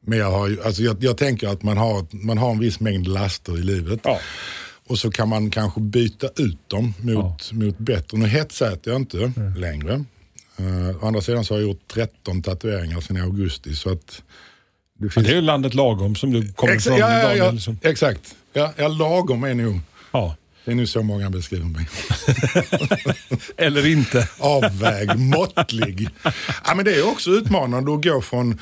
Men 0.00 0.18
jag, 0.18 0.30
har 0.30 0.58
alltså 0.64 0.82
jag, 0.82 0.96
jag 1.04 1.16
tänker 1.16 1.48
att 1.48 1.62
man 1.62 1.76
har, 1.76 2.06
man 2.10 2.38
har 2.38 2.50
en 2.50 2.58
viss 2.58 2.80
mängd 2.80 3.06
laster 3.06 3.58
i 3.58 3.62
livet. 3.62 4.00
Ja. 4.04 4.20
Och 4.86 4.98
så 4.98 5.10
kan 5.10 5.28
man 5.28 5.50
kanske 5.50 5.80
byta 5.80 6.26
ut 6.36 6.68
dem 6.68 6.94
mot, 7.00 7.52
mot 7.52 7.78
bättre. 7.78 8.18
Nu 8.18 8.26
hetsäter 8.26 8.90
jag 8.90 9.00
inte 9.00 9.32
längre. 9.56 10.04
Uh, 10.60 11.04
å 11.04 11.06
andra 11.06 11.20
sidan 11.20 11.44
så 11.44 11.54
har 11.54 11.60
jag 11.60 11.68
gjort 11.68 11.88
13 11.88 12.42
tatueringar 12.42 13.00
sedan 13.00 13.16
i 13.16 13.20
augusti. 13.20 13.74
Så 13.74 13.92
att 13.92 14.22
det 14.98 15.10
finns... 15.10 15.26
det 15.26 15.36
är 15.36 15.42
landet 15.42 15.74
lagom 15.74 16.14
som 16.14 16.32
du 16.32 16.52
kommer 16.52 16.74
Exa- 16.74 16.88
från 16.88 16.98
ja, 16.98 17.34
ja, 17.34 17.52
ja. 17.66 17.74
Exakt. 17.82 18.34
Ja, 18.52 18.72
ja, 18.76 18.88
lagom 18.88 19.44
är 19.44 19.54
nog. 19.54 19.80
Ja. 20.12 20.36
Det 20.68 20.72
är 20.72 20.76
nu 20.76 20.86
så 20.86 21.02
många 21.02 21.30
beskriver 21.30 21.64
mig. 21.64 21.88
Eller 23.56 23.86
inte. 23.86 24.28
Avväg, 24.38 25.18
måttlig. 25.18 26.08
Ja, 26.64 26.74
men 26.74 26.84
det 26.84 26.94
är 26.94 27.08
också 27.08 27.30
utmanande 27.30 27.94
att 27.94 28.04
gå 28.04 28.20
från, 28.20 28.58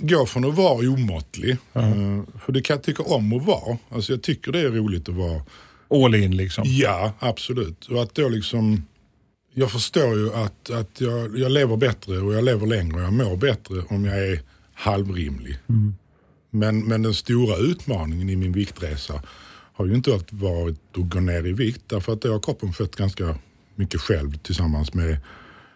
gå 0.00 0.26
från 0.26 0.44
att 0.44 0.54
vara 0.54 0.88
omåttlig. 0.88 1.50
Eh, 1.50 2.22
för 2.44 2.52
det 2.52 2.60
kan 2.60 2.76
jag 2.76 2.82
tycka 2.82 3.02
om 3.02 3.32
att 3.32 3.44
vara. 3.44 3.78
Alltså 3.90 4.12
jag 4.12 4.22
tycker 4.22 4.52
det 4.52 4.60
är 4.60 4.70
roligt 4.70 5.08
att 5.08 5.14
vara. 5.14 5.42
All 6.04 6.14
in 6.14 6.36
liksom. 6.36 6.64
Ja, 6.66 7.12
absolut. 7.18 7.86
Och 7.86 8.02
att 8.02 8.14
då 8.14 8.28
liksom, 8.28 8.86
jag 9.54 9.70
förstår 9.70 10.16
ju 10.16 10.34
att, 10.34 10.70
att 10.70 11.00
jag, 11.00 11.38
jag 11.38 11.52
lever 11.52 11.76
bättre 11.76 12.18
och 12.18 12.34
jag 12.34 12.44
lever 12.44 12.66
längre 12.66 12.96
och 12.96 13.02
jag 13.02 13.12
mår 13.12 13.36
bättre 13.36 13.82
om 13.88 14.04
jag 14.04 14.18
är 14.18 14.40
halvrimlig. 14.74 15.58
Men, 16.50 16.80
men 16.80 17.02
den 17.02 17.14
stora 17.14 17.56
utmaningen 17.56 18.30
i 18.30 18.36
min 18.36 18.52
viktresa 18.52 19.22
har 19.78 19.86
ju 19.86 19.94
inte 19.94 20.20
varit 20.30 20.80
att 20.96 21.10
gå 21.10 21.20
ner 21.20 21.46
i 21.46 21.52
vikt 21.52 21.82
därför 21.86 22.12
att 22.12 22.22
det 22.22 22.28
har 22.28 22.40
kroppen 22.40 22.72
fött 22.72 22.96
ganska 22.96 23.38
mycket 23.74 24.00
själv 24.00 24.38
tillsammans 24.38 24.94
med, 24.94 25.16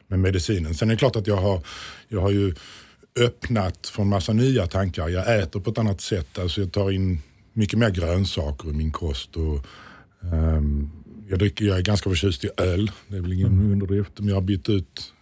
med 0.08 0.18
medicinen. 0.18 0.74
Sen 0.74 0.90
är 0.90 0.94
det 0.94 0.98
klart 0.98 1.16
att 1.16 1.26
jag 1.26 1.36
har, 1.36 1.60
jag 2.08 2.20
har 2.20 2.30
ju 2.30 2.54
öppnat 3.20 3.86
för 3.86 4.02
en 4.02 4.08
massa 4.08 4.32
nya 4.32 4.66
tankar. 4.66 5.08
Jag 5.08 5.38
äter 5.38 5.60
på 5.60 5.70
ett 5.70 5.78
annat 5.78 6.00
sätt. 6.00 6.38
Alltså 6.38 6.60
jag 6.60 6.72
tar 6.72 6.90
in 6.90 7.22
mycket 7.52 7.78
mer 7.78 7.90
grönsaker 7.90 8.68
i 8.68 8.72
min 8.72 8.92
kost. 8.92 9.36
Och, 9.36 9.66
ehm, 10.32 10.90
jag, 11.28 11.38
dricker, 11.38 11.64
jag 11.64 11.78
är 11.78 11.82
ganska 11.82 12.10
förtjust 12.10 12.44
i 12.44 12.48
öl. 12.56 12.90
Det 13.08 13.16
är 13.16 13.20
väl 13.20 13.32
ingen 13.32 13.72
underdrift. 13.72 14.12
Men 14.18 14.28
jag 14.28 14.36
har 14.36 14.42
bytt 14.42 14.68
ut 14.68 15.12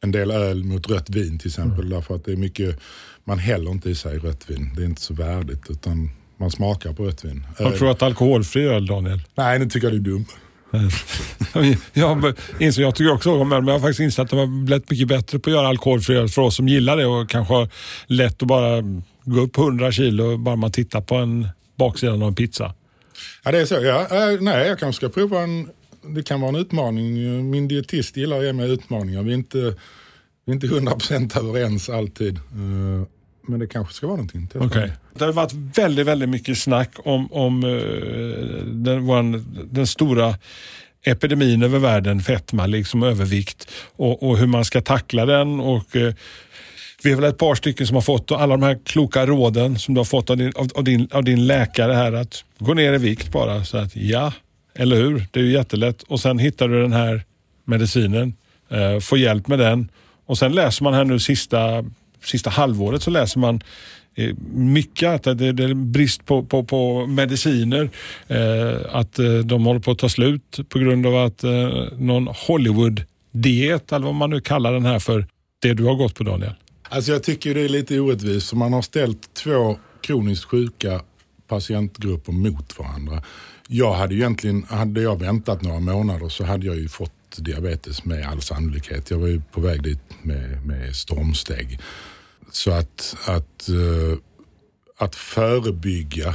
en 0.00 0.12
del 0.12 0.30
öl 0.30 0.64
mot 0.64 0.90
rött 0.90 1.10
vin 1.10 1.38
till 1.38 1.48
exempel. 1.48 1.88
Därför 1.88 2.14
att 2.14 2.24
det 2.24 2.32
är 2.32 2.36
mycket, 2.36 2.78
man 3.24 3.38
häller 3.38 3.70
inte 3.70 3.90
i 3.90 3.94
sig 3.94 4.18
rött 4.18 4.50
vin. 4.50 4.70
Det 4.76 4.82
är 4.82 4.86
inte 4.86 5.02
så 5.02 5.14
värdigt 5.14 5.70
utan 5.70 6.10
man 6.38 6.50
smakar 6.50 6.92
på 6.92 7.04
rött 7.04 7.24
vin. 7.24 7.46
Har 7.58 7.64
du 7.64 7.70
Öl- 7.72 7.78
provat 7.78 8.02
alkoholfri 8.02 8.62
öl 8.66 8.86
Daniel? 8.86 9.20
Nej, 9.34 9.58
nu 9.58 9.66
tycker 9.68 9.86
jag 9.86 9.92
du 9.92 9.98
är 9.98 10.14
dum. 10.14 10.24
Jag, 11.92 12.34
inser, 12.60 12.82
jag 12.82 12.94
tycker 12.94 13.12
också 13.12 13.30
om 13.30 13.52
öl, 13.52 13.62
men 13.62 13.68
jag 13.68 13.74
har 13.74 13.80
faktiskt 13.80 14.00
insett 14.00 14.22
att 14.24 14.30
de 14.30 14.38
har 14.38 14.64
blivit 14.64 14.90
mycket 14.90 15.08
bättre 15.08 15.38
på 15.38 15.50
att 15.50 15.54
göra 15.56 15.68
alkoholfri 15.68 16.16
öl 16.16 16.28
för 16.28 16.42
oss 16.42 16.56
som 16.56 16.68
gillar 16.68 16.96
det 16.96 17.06
och 17.06 17.30
kanske 17.30 17.54
har 17.54 17.68
lätt 18.06 18.42
att 18.42 18.48
bara 18.48 18.82
gå 19.24 19.40
upp 19.40 19.58
100 19.58 19.92
kilo 19.92 20.36
bara 20.36 20.56
man 20.56 20.72
tittar 20.72 21.00
på 21.00 21.14
en 21.14 21.48
baksidan 21.76 22.22
av 22.22 22.28
en 22.28 22.34
pizza. 22.34 22.74
Ja, 23.44 23.52
det 23.52 23.58
är 23.58 23.64
så. 23.66 23.74
Ja, 23.74 24.00
eh, 24.32 24.40
nej, 24.40 24.68
jag 24.68 24.78
kanske 24.78 24.96
ska 25.06 25.08
prova 25.20 25.40
en... 25.40 25.68
Det 26.14 26.22
kan 26.22 26.40
vara 26.40 26.48
en 26.48 26.56
utmaning. 26.56 27.50
Min 27.50 27.68
dietist 27.68 28.16
gillar 28.16 28.38
att 28.38 28.44
ge 28.44 28.52
mig 28.52 28.70
utmaningar. 28.70 29.22
Vi 29.22 29.30
är 29.30 29.34
inte, 29.34 29.58
vi 30.44 30.52
är 30.52 30.54
inte 30.54 30.66
100% 30.66 31.38
överens 31.38 31.88
alltid. 31.90 32.38
Men 33.46 33.60
det 33.60 33.66
kanske 33.66 33.94
ska 33.94 34.06
vara 34.06 34.16
någonting. 34.16 34.46
Testa. 34.46 34.66
Okej. 34.66 34.92
Det 35.14 35.24
har 35.24 35.32
varit 35.32 35.52
väldigt, 35.52 36.06
väldigt 36.06 36.28
mycket 36.28 36.58
snack 36.58 36.90
om, 36.96 37.32
om 37.32 37.64
eh, 37.64 38.64
den, 38.64 39.06
våran, 39.06 39.46
den 39.70 39.86
stora 39.86 40.34
epidemin 41.04 41.62
över 41.62 41.78
världen, 41.78 42.20
fetma, 42.20 42.66
liksom 42.66 43.02
övervikt 43.02 43.70
och, 43.96 44.22
och 44.22 44.38
hur 44.38 44.46
man 44.46 44.64
ska 44.64 44.80
tackla 44.80 45.26
den. 45.26 45.60
Och, 45.60 45.96
eh, 45.96 46.14
vi 47.02 47.12
är 47.12 47.16
väl 47.16 47.24
ett 47.24 47.38
par 47.38 47.54
stycken 47.54 47.86
som 47.86 47.94
har 47.94 48.02
fått 48.02 48.32
alla 48.32 48.56
de 48.56 48.62
här 48.62 48.78
kloka 48.84 49.26
råden 49.26 49.78
som 49.78 49.94
du 49.94 50.00
har 50.00 50.04
fått 50.04 50.30
av 50.30 50.36
din, 50.36 50.52
av, 50.56 50.68
av 50.74 50.84
din, 50.84 51.08
av 51.12 51.24
din 51.24 51.46
läkare 51.46 51.92
här 51.92 52.12
att 52.12 52.44
gå 52.58 52.74
ner 52.74 52.92
i 52.92 52.98
vikt 52.98 53.32
bara. 53.32 53.64
Så 53.64 53.78
att 53.78 53.96
ja, 53.96 54.32
eller 54.74 54.96
hur? 54.96 55.26
Det 55.30 55.40
är 55.40 55.44
ju 55.44 55.52
jättelätt. 55.52 56.02
Och 56.02 56.20
sen 56.20 56.38
hittar 56.38 56.68
du 56.68 56.82
den 56.82 56.92
här 56.92 57.24
medicinen, 57.64 58.34
eh, 58.70 59.00
får 59.00 59.18
hjälp 59.18 59.48
med 59.48 59.58
den 59.58 59.88
och 60.26 60.38
sen 60.38 60.52
läser 60.52 60.84
man 60.84 60.94
här 60.94 61.04
nu 61.04 61.18
sista, 61.18 61.84
sista 62.24 62.50
halvåret 62.50 63.02
så 63.02 63.10
läser 63.10 63.40
man 63.40 63.60
eh, 64.14 64.34
mycket 64.54 65.26
att 65.26 65.38
det, 65.38 65.46
är 65.46 65.74
brist 65.74 66.26
på, 66.26 66.42
på, 66.42 66.64
på 66.64 67.06
mediciner. 67.06 67.90
Eh, 68.26 68.96
att 68.96 69.18
eh, 69.18 69.34
de 69.34 69.66
håller 69.66 69.80
på 69.80 69.90
att 69.90 69.98
ta 69.98 70.08
slut 70.08 70.60
på 70.68 70.78
grund 70.78 71.06
av 71.06 71.16
att 71.16 71.44
eh, 71.44 71.68
någon 71.98 72.26
Hollywood-diet, 72.26 73.92
eller 73.92 74.06
vad 74.06 74.14
man 74.14 74.30
nu 74.30 74.40
kallar 74.40 74.72
den 74.72 74.86
här 74.86 74.98
för, 74.98 75.26
det 75.62 75.74
du 75.74 75.84
har 75.84 75.94
gått 75.94 76.14
på 76.14 76.24
Daniel. 76.24 76.54
Alltså 76.88 77.12
jag 77.12 77.22
tycker 77.22 77.54
det 77.54 77.60
är 77.60 77.68
lite 77.68 78.00
orättvist. 78.00 78.48
för 78.48 78.56
Man 78.56 78.72
har 78.72 78.82
ställt 78.82 79.34
två 79.34 79.78
kroniskt 80.00 80.44
sjuka 80.44 81.00
patientgrupper 81.48 82.32
mot 82.32 82.78
varandra. 82.78 83.22
Jag 83.68 83.94
hade 83.94 84.14
egentligen, 84.14 84.64
hade 84.68 85.00
jag 85.00 85.20
väntat 85.20 85.62
några 85.62 85.80
månader 85.80 86.28
så 86.28 86.44
hade 86.44 86.66
jag 86.66 86.76
ju 86.76 86.88
fått 86.88 87.12
diabetes 87.42 88.04
med 88.04 88.26
all 88.26 88.42
sannolikhet. 88.42 89.10
Jag 89.10 89.18
var 89.18 89.28
ju 89.28 89.40
på 89.52 89.60
väg 89.60 89.82
dit 89.82 89.98
med, 90.22 90.66
med 90.66 90.96
stormsteg. 90.96 91.80
Så 92.52 92.70
att, 92.70 93.16
att, 93.26 93.68
eh, 93.68 94.18
att 94.98 95.14
förebygga, 95.14 96.34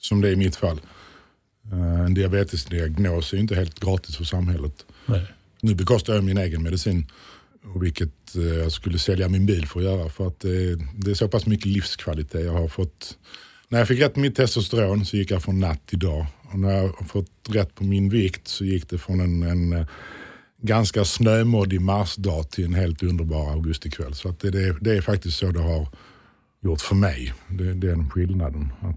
som 0.00 0.20
det 0.20 0.28
är 0.28 0.32
i 0.32 0.36
mitt 0.36 0.56
fall, 0.56 0.80
eh, 1.72 2.00
en 2.00 2.14
diabetesdiagnos 2.14 3.32
är 3.32 3.36
ju 3.36 3.40
inte 3.40 3.54
helt 3.54 3.80
gratis 3.80 4.16
för 4.16 4.24
samhället. 4.24 4.86
Nej. 5.06 5.26
Nu 5.60 5.74
bekostar 5.74 6.14
jag 6.14 6.24
min 6.24 6.38
egen 6.38 6.62
medicin. 6.62 7.06
Och 7.74 7.82
vilket 7.82 8.36
eh, 8.36 8.42
jag 8.42 8.72
skulle 8.72 8.98
sälja 8.98 9.28
min 9.28 9.46
bil 9.46 9.66
för 9.66 9.80
att 9.80 9.84
göra. 9.84 10.08
För 10.08 10.26
att 10.26 10.40
det, 10.40 10.74
det 10.94 11.10
är 11.10 11.14
så 11.14 11.28
pass 11.28 11.46
mycket 11.46 11.66
livskvalitet 11.66 12.44
jag 12.44 12.52
har 12.52 12.68
fått. 12.68 13.18
När 13.68 13.78
jag 13.78 13.88
fick 13.88 14.00
rätt 14.00 14.16
mitt 14.16 14.36
testosteron 14.36 15.04
så 15.04 15.16
gick 15.16 15.30
jag 15.30 15.42
från 15.42 15.60
natt 15.60 15.86
till 15.86 15.98
dag. 15.98 16.26
Och 16.52 16.58
när 16.58 16.70
jag 16.70 16.82
har 16.82 17.06
fått 17.06 17.30
rätt 17.48 17.74
på 17.74 17.84
min 17.84 18.08
vikt 18.08 18.48
så 18.48 18.64
gick 18.64 18.90
det 18.90 18.98
från 18.98 19.20
en, 19.20 19.42
en 19.42 19.72
eh, 19.72 19.86
ganska 20.62 21.04
snömoddig 21.04 21.80
marsdag 21.80 22.50
till 22.50 22.64
en 22.64 22.74
helt 22.74 23.02
underbar 23.02 23.50
augustikväll. 23.50 24.14
Så 24.14 24.28
att 24.28 24.40
det, 24.40 24.50
det, 24.50 24.76
det 24.80 24.96
är 24.96 25.00
faktiskt 25.00 25.38
så 25.38 25.46
det 25.46 25.60
har 25.60 25.88
gjort 26.62 26.80
för 26.80 26.94
mig. 26.94 27.34
Det, 27.48 27.74
det 27.74 27.86
är 27.86 27.90
den 27.90 28.10
skillnaden. 28.10 28.72
Att, 28.80 28.96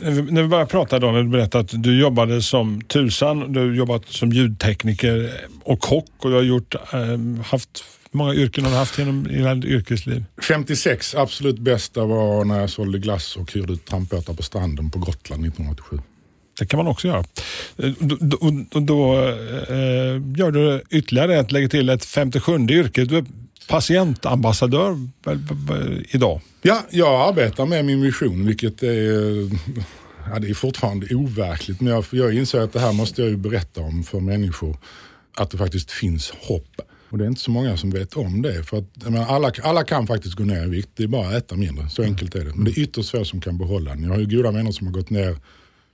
När 0.00 0.10
vi, 0.10 0.32
när 0.32 0.42
vi 0.42 0.48
började 0.48 0.70
prata 0.70 0.98
då, 0.98 1.10
när 1.10 1.22
du 1.22 1.28
berättade 1.28 1.64
att 1.64 1.82
du 1.82 2.00
jobbade 2.00 2.42
som 2.42 2.80
tusan. 2.80 3.52
Du 3.52 3.60
har 3.60 3.66
jobbat 3.66 4.08
som 4.08 4.32
ljudtekniker 4.32 5.32
och 5.62 5.80
kock 5.80 6.10
och 6.18 6.30
du 6.30 6.36
har 6.36 6.42
gjort, 6.42 6.74
eh, 6.74 7.44
haft, 7.44 7.84
många 8.10 8.34
yrken 8.34 8.64
har 8.64 8.70
du 8.70 8.76
haft 8.76 8.98
genom 8.98 9.24
ditt 9.60 9.70
yrkesliv? 9.70 10.24
56, 10.48 11.14
absolut 11.14 11.58
bästa 11.58 12.04
var 12.04 12.44
när 12.44 12.60
jag 12.60 12.70
sålde 12.70 12.98
glass 12.98 13.36
och 13.36 13.52
hyrde 13.52 13.72
ut 13.72 13.84
trampbåtar 13.84 14.34
på 14.34 14.42
stranden 14.42 14.90
på 14.90 14.98
Gotland 14.98 15.46
1987. 15.46 15.98
Det 16.58 16.66
kan 16.66 16.78
man 16.78 16.86
också 16.86 17.08
göra. 17.08 17.24
Eh, 17.76 17.90
då, 17.98 18.16
då, 18.20 18.80
då 18.80 19.14
eh, 19.68 20.20
gör 20.36 20.50
du 20.50 20.82
ytterligare 20.90 21.38
ett, 21.38 21.52
lägger 21.52 21.68
till 21.68 21.88
ett 21.88 22.04
57 22.04 22.66
yrke. 22.70 23.04
Du 23.04 23.16
är 23.16 23.24
patientambassadör 23.68 25.08
idag. 26.08 26.40
Ja, 26.62 26.82
jag 26.90 27.28
arbetar 27.28 27.66
med 27.66 27.84
min 27.84 28.00
mission, 28.00 28.46
vilket 28.46 28.82
är, 28.82 28.88
eh, 28.88 29.50
ja, 30.32 30.38
det 30.38 30.50
är 30.50 30.54
fortfarande 30.54 31.14
overkligt. 31.14 31.80
Men 31.80 31.92
jag, 31.92 32.04
jag 32.10 32.34
inser 32.34 32.60
att 32.60 32.72
det 32.72 32.80
här 32.80 32.92
måste 32.92 33.22
jag 33.22 33.30
ju 33.30 33.36
berätta 33.36 33.80
om 33.80 34.02
för 34.02 34.20
människor. 34.20 34.76
Att 35.36 35.50
det 35.50 35.58
faktiskt 35.58 35.90
finns 35.90 36.32
hopp. 36.40 36.80
Och 37.08 37.18
det 37.18 37.24
är 37.24 37.28
inte 37.28 37.40
så 37.40 37.50
många 37.50 37.76
som 37.76 37.90
vet 37.90 38.14
om 38.14 38.42
det. 38.42 38.64
För 38.64 38.78
att, 38.78 39.10
menar, 39.10 39.26
alla, 39.26 39.52
alla 39.62 39.84
kan 39.84 40.06
faktiskt 40.06 40.34
gå 40.34 40.44
ner 40.44 40.64
i 40.64 40.68
vikt, 40.68 40.88
det 40.94 41.02
är 41.02 41.08
bara 41.08 41.28
att 41.28 41.34
äta 41.34 41.56
mindre. 41.56 41.88
Så 41.88 42.02
enkelt 42.02 42.34
är 42.34 42.44
det. 42.44 42.54
Men 42.54 42.64
det 42.64 42.70
är 42.70 42.78
ytterst 42.78 43.10
få 43.10 43.24
som 43.24 43.40
kan 43.40 43.58
behålla 43.58 43.90
den. 43.90 44.02
Jag 44.02 44.10
har 44.10 44.18
ju 44.18 44.36
goda 44.36 44.50
vänner 44.50 44.72
som 44.72 44.86
har 44.86 44.94
gått 44.94 45.10
ner 45.10 45.36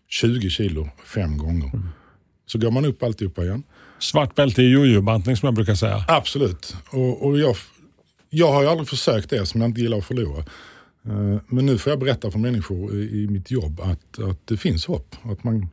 20 0.08 0.50
kilo 0.50 0.88
fem 1.14 1.38
gånger. 1.38 1.70
Så 2.46 2.58
går 2.58 2.70
man 2.70 2.84
upp 2.84 3.02
alltihopa 3.02 3.42
igen. 3.44 3.62
Svart 3.98 4.34
bälte 4.34 4.62
i 4.62 4.70
jojobantning 4.70 5.36
som 5.36 5.46
jag 5.46 5.54
brukar 5.54 5.74
säga. 5.74 6.04
Absolut. 6.08 6.76
Och, 6.90 7.26
och 7.26 7.38
jag, 7.38 7.56
jag 8.30 8.52
har 8.52 8.62
ju 8.62 8.68
aldrig 8.68 8.88
försökt 8.88 9.30
det 9.30 9.46
som 9.46 9.60
jag 9.60 9.70
inte 9.70 9.80
gillar 9.80 9.98
att 9.98 10.04
förlora. 10.04 10.38
Eh, 11.04 11.40
Men 11.46 11.66
nu 11.66 11.78
får 11.78 11.90
jag 11.90 12.00
berätta 12.00 12.30
för 12.30 12.38
människor 12.38 12.94
i, 12.94 13.22
i 13.22 13.26
mitt 13.28 13.50
jobb 13.50 13.80
att, 13.80 14.18
att 14.18 14.46
det 14.46 14.56
finns 14.56 14.86
hopp. 14.86 15.16
Att 15.22 15.44
man, 15.44 15.68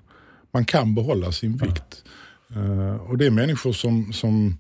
man 0.54 0.66
kan 0.66 0.96
behålla 0.96 1.32
sin 1.32 1.58
vikt. 1.58 2.04
Eh, 2.56 2.96
Och 2.96 3.18
det 3.18 3.26
är 3.26 3.32
människor 3.32 3.74
som, 3.74 4.14
som 4.14 4.58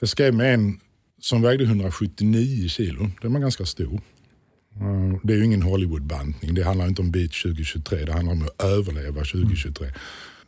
jag 0.00 0.08
skrev 0.08 0.34
med 0.34 0.54
en 0.54 0.80
som 1.20 1.42
vägde 1.42 1.64
179 1.64 2.68
kilo. 2.68 3.10
Den 3.22 3.32
var 3.32 3.40
ganska 3.40 3.64
stor. 3.64 4.00
Eh, 4.80 5.18
Det 5.22 5.32
är 5.32 5.36
ju 5.36 5.44
ingen 5.44 5.62
Hollywoodbantning. 5.62 6.54
Det 6.54 6.64
handlar 6.64 6.86
inte 6.86 7.02
om 7.02 7.10
beat 7.10 7.32
2023. 7.32 8.04
Det 8.04 8.12
handlar 8.12 8.32
om 8.32 8.42
att 8.42 8.62
överleva 8.64 9.24
2023. 9.24 9.86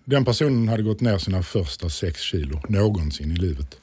Den 0.05 0.25
personen 0.25 0.69
hade 0.69 0.83
gått 0.83 1.01
ner 1.01 1.19
sina 1.19 1.43
första 1.43 1.89
sex 1.89 2.21
kilo 2.21 2.61
någonsin 2.69 3.33
i 3.33 3.37
livet. 3.37 3.77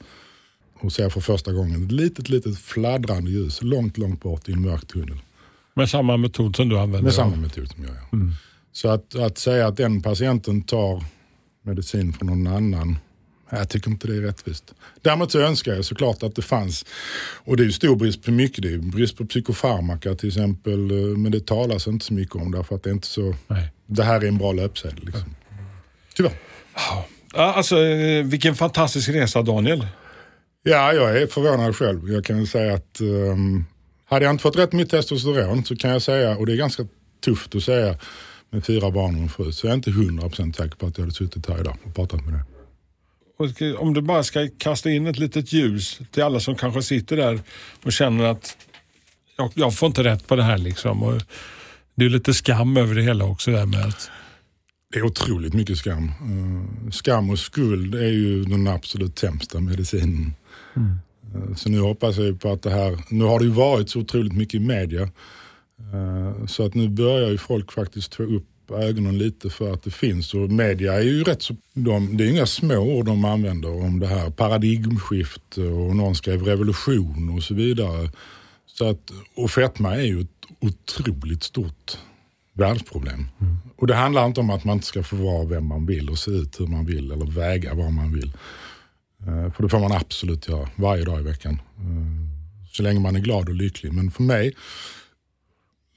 Och 0.80 0.92
ser 0.92 1.08
för 1.08 1.20
första 1.20 1.52
gången 1.52 1.84
ett 1.84 1.92
litet, 1.92 2.28
litet 2.28 2.58
fladdrande 2.58 3.30
ljus 3.30 3.62
långt, 3.62 3.98
långt 3.98 4.22
bort 4.22 4.48
i 4.48 4.52
en 4.52 4.62
mörk 4.62 4.86
tunnel. 4.86 5.18
Med 5.74 5.90
samma 5.90 6.16
metod 6.16 6.56
som 6.56 6.68
du 6.68 6.78
använder. 6.78 7.02
Med 7.02 7.14
samma 7.14 7.36
metod 7.36 7.68
som 7.70 7.84
jag 7.84 7.92
gör. 7.94 8.32
Så 8.72 8.88
att, 8.88 9.14
att 9.14 9.38
säga 9.38 9.66
att 9.66 9.76
den 9.76 10.02
patienten 10.02 10.62
tar 10.62 11.04
medicin 11.62 12.12
från 12.12 12.26
någon 12.26 12.46
annan 12.46 12.96
Jag 13.58 13.68
tycker 13.68 13.90
inte 13.90 14.06
det 14.06 14.16
är 14.16 14.20
rättvist. 14.20 14.74
Däremot 15.02 15.32
så 15.32 15.40
önskar 15.40 15.74
jag 15.74 15.84
såklart 15.84 16.22
att 16.22 16.36
det 16.36 16.42
fanns, 16.42 16.84
och 17.44 17.56
det 17.56 17.62
är 17.62 17.64
ju 17.64 17.72
stor 17.72 17.96
brist 17.96 18.22
på 18.22 18.30
mycket, 18.30 18.62
det 18.62 18.74
är 18.74 18.78
brist 18.78 19.16
på 19.16 19.26
psykofarmaka 19.26 20.14
till 20.14 20.28
exempel, 20.28 20.90
eh, 20.90 20.96
men 20.96 21.32
det 21.32 21.46
talas 21.46 21.86
inte 21.86 22.04
så 22.04 22.14
mycket 22.14 22.34
om 22.34 22.50
därför 22.50 22.74
att 22.74 22.82
det 22.82 22.90
är 22.90 22.94
inte 22.94 23.06
så, 23.06 23.34
Nej. 23.46 23.72
det 23.86 24.02
här 24.02 24.20
är 24.20 24.28
en 24.28 24.38
bra 24.38 24.52
löpsedel. 24.52 25.04
Liksom. 25.04 25.34
Tyvärr. 26.14 26.32
Ja, 27.34 27.54
alltså, 27.54 27.84
eh, 27.84 28.24
vilken 28.24 28.54
fantastisk 28.54 29.08
resa 29.08 29.42
Daniel. 29.42 29.86
Ja, 30.62 30.92
jag 30.92 31.22
är 31.22 31.26
förvånad 31.26 31.76
själv. 31.76 32.12
Jag 32.12 32.24
kan 32.24 32.46
säga 32.46 32.74
att 32.74 33.00
um, 33.00 33.64
hade 34.04 34.24
jag 34.24 34.34
inte 34.34 34.42
fått 34.42 34.56
rätt 34.56 34.72
mitt 34.72 34.90
testosteron 34.90 35.64
så 35.64 35.76
kan 35.76 35.90
jag 35.90 36.02
säga, 36.02 36.36
och 36.36 36.46
det 36.46 36.52
är 36.52 36.56
ganska 36.56 36.86
tufft 37.24 37.54
att 37.54 37.62
säga 37.62 37.98
med 38.50 38.64
fyra 38.64 38.90
barn 38.90 39.14
och 39.14 39.22
en 39.22 39.28
fru, 39.28 39.52
så 39.52 39.66
jag 39.66 39.70
är 39.70 39.74
inte 39.74 39.90
hundra 39.90 40.28
procent 40.28 40.56
säker 40.56 40.76
på 40.76 40.86
att 40.86 40.98
jag 40.98 41.04
hade 41.04 41.14
suttit 41.14 41.48
här 41.48 41.60
idag 41.60 41.76
och 41.84 41.94
pratat 41.94 42.24
med 42.24 42.34
dig. 42.34 42.42
Och 43.36 43.48
Om 43.78 43.94
du 43.94 44.00
bara 44.00 44.22
ska 44.22 44.48
kasta 44.58 44.90
in 44.90 45.06
ett 45.06 45.18
litet 45.18 45.52
ljus 45.52 46.00
till 46.10 46.22
alla 46.22 46.40
som 46.40 46.54
kanske 46.54 46.82
sitter 46.82 47.16
där 47.16 47.40
och 47.82 47.92
känner 47.92 48.24
att 48.24 48.56
jag, 49.36 49.50
jag 49.54 49.74
får 49.74 49.86
inte 49.86 50.04
rätt 50.04 50.26
på 50.26 50.36
det 50.36 50.42
här. 50.42 50.58
Liksom. 50.58 51.02
Och 51.02 51.22
det 51.94 52.04
är 52.04 52.08
lite 52.08 52.34
skam 52.34 52.76
över 52.76 52.94
det 52.94 53.02
hela 53.02 53.24
också. 53.24 53.50
Där 53.50 53.66
med 53.66 53.86
att, 53.86 54.10
Det 54.92 54.98
är 54.98 55.04
otroligt 55.04 55.54
mycket 55.54 55.78
skam. 55.78 56.04
Eh, 56.04 56.90
skam 56.90 57.30
och 57.30 57.38
skuld 57.38 57.94
är 57.94 58.10
ju 58.10 58.44
den 58.44 58.68
absolut 58.68 59.18
sämsta 59.18 59.60
medicinen. 59.60 60.34
Eh, 60.76 61.54
så 61.56 61.68
nu 61.68 61.80
hoppas 61.80 62.16
jag 62.16 62.40
på 62.40 62.52
att 62.52 62.62
det 62.62 62.70
här, 62.70 62.98
nu 63.08 63.24
har 63.24 63.38
det 63.38 63.44
ju 63.44 63.50
varit 63.50 63.90
så 63.90 64.00
otroligt 64.00 64.32
mycket 64.32 64.54
i 64.54 64.58
media. 64.58 65.02
Eh, 65.92 66.46
så 66.46 66.66
att 66.66 66.74
nu 66.74 66.88
börjar 66.88 67.30
ju 67.30 67.38
folk 67.38 67.72
faktiskt 67.72 68.14
få 68.14 68.22
upp 68.22 68.46
ögonen 68.70 69.18
lite 69.18 69.50
för 69.50 69.72
att 69.72 69.82
det 69.82 69.90
finns. 69.90 70.34
Och 70.34 70.50
media 70.50 70.92
är 70.94 71.02
ju 71.02 71.22
rätt 71.24 71.42
så, 71.42 71.56
de, 71.74 72.16
det 72.16 72.24
är 72.24 72.30
inga 72.30 72.46
små 72.46 72.76
ord 72.78 73.06
de 73.06 73.24
använder 73.24 73.84
om 73.84 74.00
det 74.00 74.06
här 74.06 74.30
paradigmskifte 74.30 75.60
och 75.62 75.96
någon 75.96 76.14
skrev 76.14 76.42
revolution 76.42 77.30
och 77.36 77.42
så 77.42 77.54
vidare. 77.54 78.10
Så 78.66 78.88
att, 78.90 79.12
och 79.34 79.50
fetma 79.50 79.94
är 79.96 80.02
ju 80.02 80.20
ett 80.20 80.28
otroligt 80.60 81.42
stort 81.42 81.98
världsproblem. 82.52 83.26
Och 83.76 83.86
det 83.86 83.94
handlar 83.94 84.26
inte 84.26 84.40
om 84.40 84.50
att 84.50 84.64
man 84.64 84.76
inte 84.76 84.86
ska 84.86 85.02
få 85.02 85.16
vara 85.16 85.44
vem 85.44 85.66
man 85.66 85.86
vill 85.86 86.10
och 86.10 86.18
se 86.18 86.30
ut 86.30 86.60
hur 86.60 86.66
man 86.66 86.86
vill 86.86 87.10
eller 87.10 87.26
väga 87.26 87.74
vad 87.74 87.92
man 87.92 88.12
vill. 88.14 88.32
Eh, 89.26 89.52
För 89.52 89.62
det 89.62 89.68
får 89.68 89.78
man 89.80 89.92
absolut 89.92 90.48
göra 90.48 90.68
varje 90.76 91.04
dag 91.04 91.20
i 91.20 91.22
veckan. 91.22 91.60
Eh, 91.78 92.34
Så 92.72 92.82
länge 92.82 93.00
man 93.00 93.16
är 93.16 93.20
glad 93.20 93.48
och 93.48 93.54
lycklig. 93.54 93.92
Men 93.92 94.10
för 94.10 94.22
mig 94.22 94.52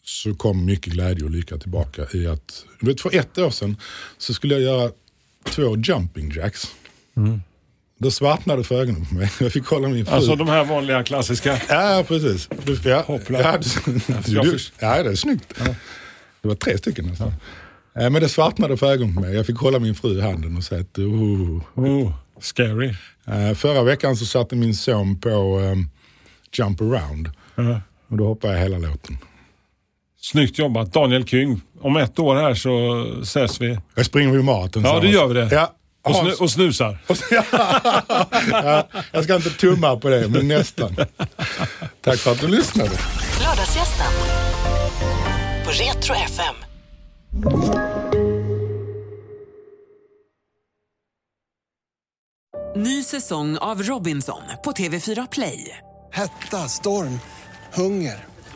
så 0.08 0.36
kom 0.36 0.66
mycket 0.66 0.94
glädje 0.94 1.26
och 1.26 1.32
lycka 1.32 1.58
tillbaka 1.58 2.08
i 2.14 2.28
att, 2.28 2.66
vet 2.80 3.02
för 3.02 3.16
ett 3.16 3.38
år 3.38 3.50
sedan 3.50 3.78
så 4.18 4.34
skulle 4.34 4.54
jag 4.54 4.64
göra 4.64 4.92
två 5.44 5.78
jumping 5.78 6.32
jacks. 6.36 6.68
Då 8.00 8.12
svartnade 8.12 8.64
för 8.64 8.82
ögonen 8.82 9.06
på 9.06 9.16
mig. 9.16 9.32
Jag 9.40 9.52
fick 9.54 9.66
kolla 9.66 9.88
min 9.88 10.06
fru. 10.06 10.16
alltså 10.16 10.36
de 10.36 10.48
här 10.48 10.64
vanliga 10.66 11.04
klassiska. 11.04 11.62
Ja, 11.70 12.04
precis. 12.08 12.50
Du, 12.66 12.90
ja, 12.90 13.02
Hoppla. 13.08 13.42
Ja, 13.42 13.58
du, 13.86 14.34
Jag 14.34 14.46
du, 14.46 14.58
ja, 14.80 15.04
det 15.04 15.10
är 15.10 15.16
snyggt. 15.16 15.54
Det 16.42 16.48
var 16.48 16.56
tre 16.56 16.78
stycken 16.78 17.06
nästan. 17.06 17.28
Eh, 17.96 18.10
Men 18.10 18.14
det 18.14 18.30
svartnade 18.30 18.78
för 18.78 18.92
ögonen 18.92 19.16
på 19.16 19.22
mig. 19.22 19.36
Jag 19.36 19.46
fick 19.46 19.58
hålla 19.58 19.80
min 19.80 19.96
fru 19.96 20.18
i 20.18 20.22
handen 20.22 20.58
och 20.58 20.64
säga 20.64 20.82
att 20.82 20.98
oh. 20.98 21.62
Oh, 21.76 22.14
scary. 22.42 22.94
Förra 23.56 23.84
veckan 23.84 24.18
så 24.18 24.26
satte 24.26 24.56
min 24.56 24.76
son 24.76 25.20
på 25.20 25.60
um, 25.60 25.90
Jump 26.54 26.82
around. 26.82 27.30
Ja. 27.56 27.82
Och 28.08 28.18
då 28.18 28.28
hoppade 28.28 28.54
jag 28.54 28.62
hela 28.62 28.78
låten. 28.78 29.18
Snyggt 30.32 30.60
jobbat. 30.60 30.94
Daniel 30.94 31.26
Kyng. 31.26 31.62
Om 31.82 31.98
ett 31.98 32.20
år 32.20 32.36
här 32.36 32.54
så 32.54 33.06
ses 33.22 33.62
vi. 33.62 33.80
Jag 33.96 34.06
springer 34.06 34.32
vid 34.34 34.44
maten. 34.44 34.84
Ja, 34.84 35.00
det 35.00 35.08
gör 35.08 35.28
vi 35.28 35.34
det. 35.34 35.50
Ja. 35.52 35.74
Och, 36.04 36.16
snu, 36.16 36.34
och 36.34 36.52
snusar. 36.52 36.98
ja, 38.52 38.88
jag 39.12 39.24
ska 39.24 39.36
inte 39.36 39.50
tumma 39.50 39.98
på 39.98 40.10
det, 40.10 40.28
men 40.28 40.48
nästan. 40.48 40.96
Tack 42.02 42.20
för 42.20 42.32
att 42.32 42.42
du 42.42 42.48
lyssnade. 42.48 42.90
Lördagsgästen 43.42 44.12
på 45.66 45.72
Retro 45.72 46.16
FM. 46.16 46.56
Ny 52.76 53.04
säsong 53.04 53.58
av 53.58 53.84
Robinson 53.84 54.42
på 54.64 54.72
TV4 54.72 55.28
Play. 55.32 55.78
Hetta, 56.12 56.58
storm, 56.58 57.20
hunger. 57.74 58.37